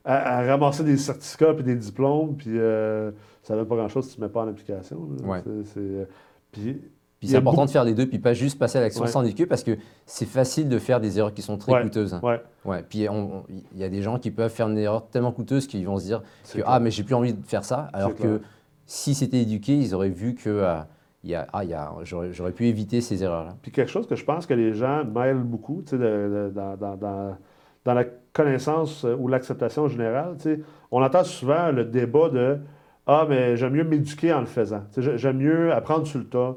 à, 0.05 0.39
à 0.41 0.47
ramasser 0.47 0.85
des 0.85 0.99
certificats 0.99 1.55
puis 1.55 1.65
des 1.65 1.75
diplômes, 1.77 2.37
puis 2.37 2.59
euh, 2.59 3.11
ça 3.43 3.55
ne 3.55 3.61
veut 3.61 3.67
pas 3.67 3.75
grand-chose 3.77 4.07
si 4.07 4.15
tu 4.17 4.21
ne 4.21 4.27
mets 4.27 4.33
pas 4.33 4.43
en 4.45 4.49
application. 4.49 5.09
puis, 6.53 6.81
Puis 7.25 7.31
c'est 7.31 7.39
important 7.39 7.57
beaucoup- 7.57 7.67
de 7.67 7.71
faire 7.73 7.85
les 7.85 7.95
deux, 7.95 8.07
puis 8.07 8.19
pas 8.19 8.35
juste 8.35 8.59
passer 8.59 8.79
à 8.79 8.81
l'action 8.83 9.03
Ouais. 9.03 9.09
sans 9.09 9.23
discuter, 9.23 9.47
parce 9.47 9.63
que 9.65 9.77
c'est 10.07 10.27
facile 10.29 10.69
de 10.69 10.79
faire 10.79 11.01
des 11.01 11.19
erreurs 11.19 11.33
qui 11.35 11.43
sont 11.43 11.57
très 11.59 11.73
Ouais. 11.73 11.83
coûteuses. 11.83 12.19
Ouais, 12.23 12.41
Ouais. 12.65 12.83
Puis 12.89 13.01
il 13.01 13.79
y 13.79 13.85
a 13.85 13.89
des 13.89 14.03
gens 14.03 14.19
qui 14.19 14.31
peuvent 14.31 14.51
faire 14.53 14.69
une 14.69 14.79
erreur 14.79 15.07
tellement 15.09 15.33
coûteuse 15.33 15.67
qu'ils 15.67 15.87
vont 15.87 15.99
se 15.99 16.05
dire 16.05 16.23
c'est 16.43 16.59
que 16.59 16.63
clair. 16.63 16.75
ah 16.75 16.81
mais 16.81 16.91
j'ai 16.91 17.03
plus 17.03 17.15
envie 17.15 17.33
de 17.33 17.45
faire 17.47 17.65
ça, 17.65 17.89
alors 17.93 18.15
clair. 18.15 18.39
que 18.39 18.41
si 18.87 19.15
c'était 19.15 19.39
éduqué, 19.41 19.75
ils 19.77 19.95
auraient 19.95 20.09
vu 20.11 20.35
que 20.35 20.51
euh, 20.51 20.77
y 21.25 21.35
a, 21.35 21.47
ah, 21.55 21.65
y 21.65 21.73
a, 21.73 21.91
j'aurais, 22.03 22.53
pu 22.53 22.67
éviter 22.67 23.01
ces 23.01 23.23
erreurs-là. 23.23 23.57
Puis 23.63 23.71
quelque 23.73 23.91
chose 23.91 24.07
que 24.07 24.15
je 24.17 24.25
pense 24.25 24.45
que 24.47 24.53
les 24.55 24.75
gens 24.75 25.05
mêlent 25.05 25.37
beaucoup, 25.39 25.83
tu 25.87 25.97
sais, 25.97 25.99
dans, 25.99 26.77
dans- 26.77 26.97
dans- 26.97 27.95
la 27.95 28.05
connaissance 28.35 29.05
euh, 29.07 29.17
ou 29.19 29.29
l'acceptation 29.29 29.89
générale, 29.89 30.35
tu 30.37 30.43
sais, 30.57 30.61
on 30.91 31.03
entend 31.03 31.25
souvent 31.25 31.71
le 31.71 31.85
débat 31.85 32.29
de 32.29 32.59
Ah, 33.07 33.27
mais 33.29 33.55
j'aime 33.59 33.75
mieux 33.75 33.85
m'éduquer 33.85 34.33
en 34.33 34.41
le 34.41 34.47
faisant. 34.47 34.83
Tu 34.95 35.03
sais, 35.03 35.19
j'aime 35.19 35.37
mieux 35.37 35.71
apprendre 35.75 36.07
sur 36.07 36.19
le 36.19 36.25
tas. 36.27 36.55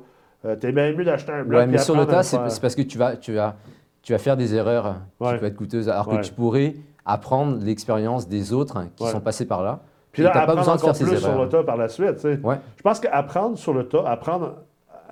Euh, 0.47 0.55
T'es 0.55 0.71
bien 0.71 0.93
mieux 0.93 1.03
d'acheter 1.03 1.31
un 1.31 1.43
bloc. 1.43 1.59
Ouais, 1.59 1.67
mais 1.67 1.77
sur 1.77 1.93
le 1.95 2.01
apprendre 2.01 2.17
tas, 2.21 2.23
c'est, 2.49 2.61
parce 2.61 2.75
que 2.75 2.81
tu 2.81 2.97
vas, 2.97 3.15
tu 3.17 3.33
vas, 3.33 3.55
tu 4.01 4.13
vas 4.13 4.17
faire 4.19 4.37
des 4.37 4.55
erreurs 4.55 4.95
qui 5.19 5.25
peuvent 5.29 5.43
être 5.43 5.55
coûteuses, 5.55 5.89
alors 5.89 6.07
Ouais. 6.07 6.17
que 6.19 6.25
tu 6.25 6.31
pourrais 6.33 6.75
apprendre 7.05 7.57
l'expérience 7.63 8.27
des 8.27 8.53
autres 8.53 8.81
qui 8.95 9.03
Ouais. 9.03 9.11
sont 9.11 9.19
passés 9.19 9.45
par 9.45 9.63
là. 9.63 9.79
Puis 10.11 10.23
là, 10.23 10.29
t'as 10.29 10.45
pas 10.45 10.53
apprendre 10.53 10.59
besoin 10.61 10.75
de 10.75 10.81
faire 10.81 10.95
ces 10.95 11.03
plus 11.05 11.17
sur 11.17 11.29
erreurs. 11.29 11.43
le 11.43 11.49
tas 11.49 11.63
par 11.63 11.77
la 11.77 11.87
suite. 11.89 12.19
Je 12.23 12.81
pense 12.81 12.99
qu'apprendre 12.99 13.57
sur 13.57 13.73
le 13.73 13.87
tas, 13.87 14.03
apprendre, 14.09 14.55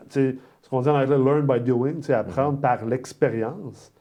ce 0.10 0.34
qu'on 0.70 0.82
dit 0.82 0.90
en 0.90 0.96
anglais, 1.00 1.18
learn 1.18 1.42
by 1.46 1.60
doing, 1.60 2.02
sais, 2.02 2.14
Mhm. 2.14 2.20
apprendre 2.20 2.60
par 2.60 2.86
l'expérience, 2.86 3.92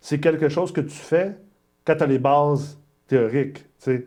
c'est 0.00 0.18
quelque 0.18 0.48
chose 0.48 0.72
que 0.72 0.80
tu 0.80 0.88
fais 0.96 1.36
quand 1.84 1.94
tu 1.96 2.02
as 2.02 2.06
les 2.06 2.18
bases 2.18 2.78
théoriques. 3.06 3.58
tu 3.58 3.66
sais. 3.78 4.06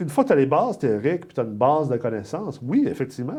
Une 0.00 0.08
fois 0.08 0.22
que 0.24 0.28
tu 0.28 0.32
as 0.32 0.36
les 0.36 0.46
bases 0.46 0.78
théoriques 0.78 1.26
puis 1.26 1.34
tu 1.34 1.40
as 1.40 1.44
une 1.44 1.54
base 1.56 1.88
de 1.88 1.96
connaissances, 1.96 2.60
oui, 2.62 2.84
effectivement, 2.88 3.34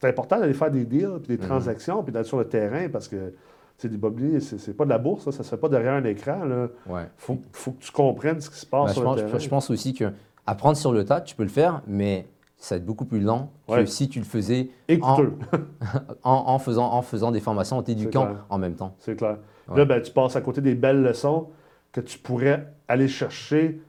c'est 0.00 0.08
important 0.08 0.38
d'aller 0.38 0.54
faire 0.54 0.70
des 0.70 0.84
deals 0.84 1.18
puis 1.22 1.36
des 1.36 1.42
Mhm. 1.42 1.48
transactions 1.48 2.02
puis 2.02 2.12
d'être 2.12 2.26
sur 2.26 2.38
le 2.38 2.46
terrain 2.48 2.88
parce 2.88 3.08
que 3.08 3.32
c'est 3.78 3.88
l'immobilier, 3.88 4.40
c'est 4.40 4.58
c'est 4.58 4.74
pas 4.74 4.84
de 4.84 4.90
la 4.90 4.98
bourse, 4.98 5.24
ça, 5.24 5.32
ça 5.32 5.42
se 5.42 5.50
fait 5.50 5.56
pas 5.56 5.68
derrière 5.68 5.92
un 5.94 6.04
écran. 6.04 6.40
Il 6.44 6.92
Ouais. 6.92 7.02
faut, 7.16 7.38
faut 7.52 7.72
que 7.72 7.82
tu 7.82 7.92
comprennes 7.92 8.40
ce 8.40 8.48
qui 8.50 8.56
se 8.58 8.66
passe 8.66 8.86
Bah, 8.86 8.92
sur 8.92 9.02
je, 9.02 9.06
pense, 9.06 9.16
le 9.18 9.24
terrain. 9.26 9.38
je 9.38 9.48
pense 9.48 9.70
aussi 9.70 9.92
que 9.94 10.12
apprendre 10.46 10.76
sur 10.76 10.92
le 10.92 11.04
tas, 11.04 11.20
tu 11.20 11.34
peux 11.36 11.42
le 11.42 11.48
faire, 11.48 11.82
mais 11.86 12.26
ça 12.56 12.74
va 12.74 12.78
être 12.78 12.86
beaucoup 12.86 13.04
plus 13.04 13.20
lent 13.20 13.50
Ouais. 13.68 13.80
que 13.84 13.86
si 13.86 14.08
tu 14.08 14.18
le 14.18 14.24
faisais 14.24 14.70
en- 15.02 15.16
en, 16.22 16.32
en 16.54 16.58
faisant, 16.58 16.90
en 16.92 17.02
faisant 17.02 17.30
des 17.32 17.40
formations, 17.40 17.76
en 17.76 17.82
t'éduquant 17.82 18.28
en 18.48 18.58
même 18.58 18.74
temps. 18.74 18.94
c'est 18.98 19.16
clair. 19.16 19.36
Ouais. 19.68 19.78
Là, 19.78 19.84
ben, 19.84 20.00
tu 20.00 20.12
passes 20.12 20.36
à 20.36 20.40
côté 20.40 20.60
des 20.60 20.74
belles 20.74 21.02
leçons 21.02 21.48
que 21.92 22.00
tu 22.00 22.18
pourrais 22.18 22.66
aller 22.88 23.08
chercher 23.08 23.80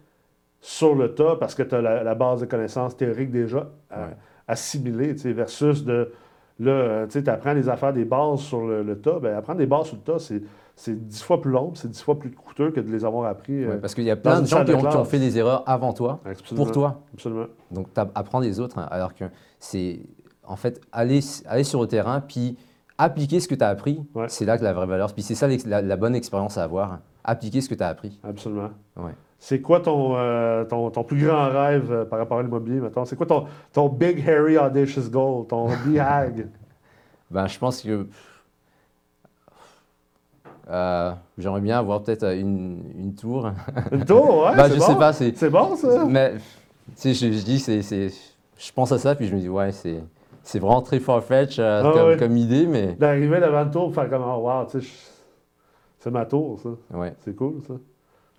sur 0.60 0.96
le 0.96 1.14
tas 1.14 1.36
parce 1.40 1.56
que 1.56 1.64
tu 1.64 1.76
as 1.76 1.82
la, 1.82 2.04
la 2.04 2.16
base 2.16 2.42
de 2.42 2.46
connaissances 2.46 2.98
théoriques 2.98 3.32
déjà 3.32 3.70
euh, 3.96 4.08
Ouais. 4.48 4.54
assimilée, 4.54 5.14
tu 5.16 5.22
sais, 5.24 5.34
versus 5.34 5.84
de. 5.86 6.12
Là, 6.60 6.72
euh, 6.72 7.08
tu 7.08 7.24
apprends 7.30 7.54
les 7.54 7.70
affaires 7.70 7.94
des 7.94 8.06
bases 8.06 8.40
sur 8.40 8.66
le, 8.66 8.82
le 8.82 8.98
tas. 9.00 9.20
Ben, 9.20 9.36
apprendre 9.38 9.60
des 9.60 9.68
bases 9.68 9.88
sur 9.88 9.96
le 9.98 10.02
tas, 10.02 10.18
c'est, 10.20 10.42
c'est 10.76 11.08
dix 11.08 11.22
fois 11.22 11.40
plus 11.40 11.52
long, 11.52 11.72
c'est 11.76 11.88
dix 11.88 12.02
fois 12.02 12.18
plus 12.18 12.32
coûteux 12.32 12.72
que 12.72 12.80
de 12.80 12.92
les 12.92 13.06
avoir 13.06 13.30
appris. 13.30 13.64
euh, 13.64 13.74
Ouais, 13.74 13.78
parce 13.78 13.94
qu'il 13.94 14.06
y 14.06 14.10
a 14.12 14.16
plein 14.16 14.42
de 14.42 14.48
gens 14.48 14.66
qui 14.66 14.72
ont, 14.74 14.80
qui 14.80 14.86
ont 14.88 14.90
classe. 14.90 15.08
fait 15.10 15.20
des 15.20 15.38
erreurs 15.38 15.62
avant 15.68 15.94
toi, 15.94 16.20
absolument, 16.26 16.64
pour 16.66 16.74
toi. 16.74 17.02
Absolument. 17.14 17.46
Donc, 17.70 17.88
apprends 18.16 18.42
des 18.42 18.60
autres, 18.60 18.80
hein, 18.80 18.88
alors 18.90 19.14
que 19.14 19.26
c'est 19.60 20.00
en 20.46 20.56
fait 20.56 20.82
aller, 20.92 21.20
aller 21.46 21.64
sur 21.64 21.80
le 21.82 21.88
terrain, 21.88 22.22
puis 22.22 22.58
appliquer 22.98 23.40
ce 23.40 23.48
que 23.48 23.54
tu 23.54 23.64
as 23.64 23.68
appris, 23.70 24.02
Ouais. 24.16 24.26
c'est 24.28 24.46
là 24.46 24.58
que 24.58 24.64
la 24.64 24.74
vraie 24.74 24.88
valeur. 24.88 25.14
Puis 25.14 25.22
c'est 25.22 25.36
ça 25.36 25.48
la 25.68 25.96
bonne 25.98 26.16
expérience 26.16 26.58
à 26.58 26.64
avoir, 26.64 26.94
hein. 26.94 27.02
Appliquer 27.28 27.62
ce 27.62 27.70
que 27.70 27.76
tu 27.76 27.84
as 27.84 27.88
appris. 27.90 28.20
Absolument. 28.24 28.70
Ouais. 28.96 29.12
C'est 29.38 29.62
quoi 29.62 29.80
ton, 29.82 30.16
euh, 30.18 30.64
ton, 30.66 30.90
ton 30.90 31.04
plus 31.04 31.24
grand 31.24 31.50
rêve 31.50 31.92
euh, 31.92 32.06
par 32.06 32.18
rapport 32.18 32.40
à 32.40 32.42
l'immobilier, 32.42 32.80
mettons? 32.80 33.06
C'est 33.06 33.16
quoi 33.16 33.28
ton, 33.28 33.46
ton 33.72 33.88
big, 33.90 34.28
hairy, 34.28 34.58
audacious 34.58 35.10
goal, 35.12 35.46
ton 35.46 35.68
BHAG? 35.86 36.48
Ben, 37.30 37.46
je 37.46 37.60
pense 37.60 37.82
que 37.84 38.08
euh, 40.70 41.12
j'aimerais 41.38 41.62
bien 41.62 41.78
avoir 41.80 42.02
peut-être 42.02 42.24
une, 42.36 42.82
une 42.98 43.14
tour. 43.16 43.50
Une 43.92 44.04
tour, 44.06 44.46
ouais? 44.46 44.54
Ben, 44.58 44.68
je 44.70 44.80
bon? 44.80 44.86
sais 44.86 44.96
pas, 44.96 45.14
c'est 45.14 45.38
C'est 45.38 45.50
bon, 45.50 45.76
ça? 45.76 46.06
Mais 46.06 46.34
je, 47.04 47.12
je 47.14 47.44
dis, 47.44 47.60
c'est, 47.60 47.82
c'est- 47.82 48.12
je 48.58 48.72
pense 48.74 48.92
à 48.92 48.98
ça, 48.98 49.14
puis 49.16 49.28
je 49.28 49.36
me 49.36 49.40
dis, 49.40 49.50
ouais, 49.50 49.72
c'est, 49.72 50.04
c'est 50.42 50.60
vraiment 50.60 50.82
très 50.82 51.00
far-fetch 51.00 51.60
Ah 51.60 51.92
comme, 51.94 52.08
ouais. 52.08 52.18
comme 52.18 52.36
idée, 52.38 52.66
mais 52.66 52.94
D'arriver 52.94 53.40
devant 53.40 53.64
le 53.64 53.70
tour 53.72 53.84
pour 53.86 53.94
faire 53.94 54.10
comme, 54.10 54.24
oh, 54.26 54.40
wow, 54.50 54.66
tu 54.66 54.82
sais, 54.82 54.88
c'est 56.08 56.12
ma 56.14 56.26
tour, 56.26 56.58
ça. 56.62 56.98
ouais, 56.98 57.14
C'est 57.20 57.36
cool, 57.36 57.62
ça. 57.68 57.74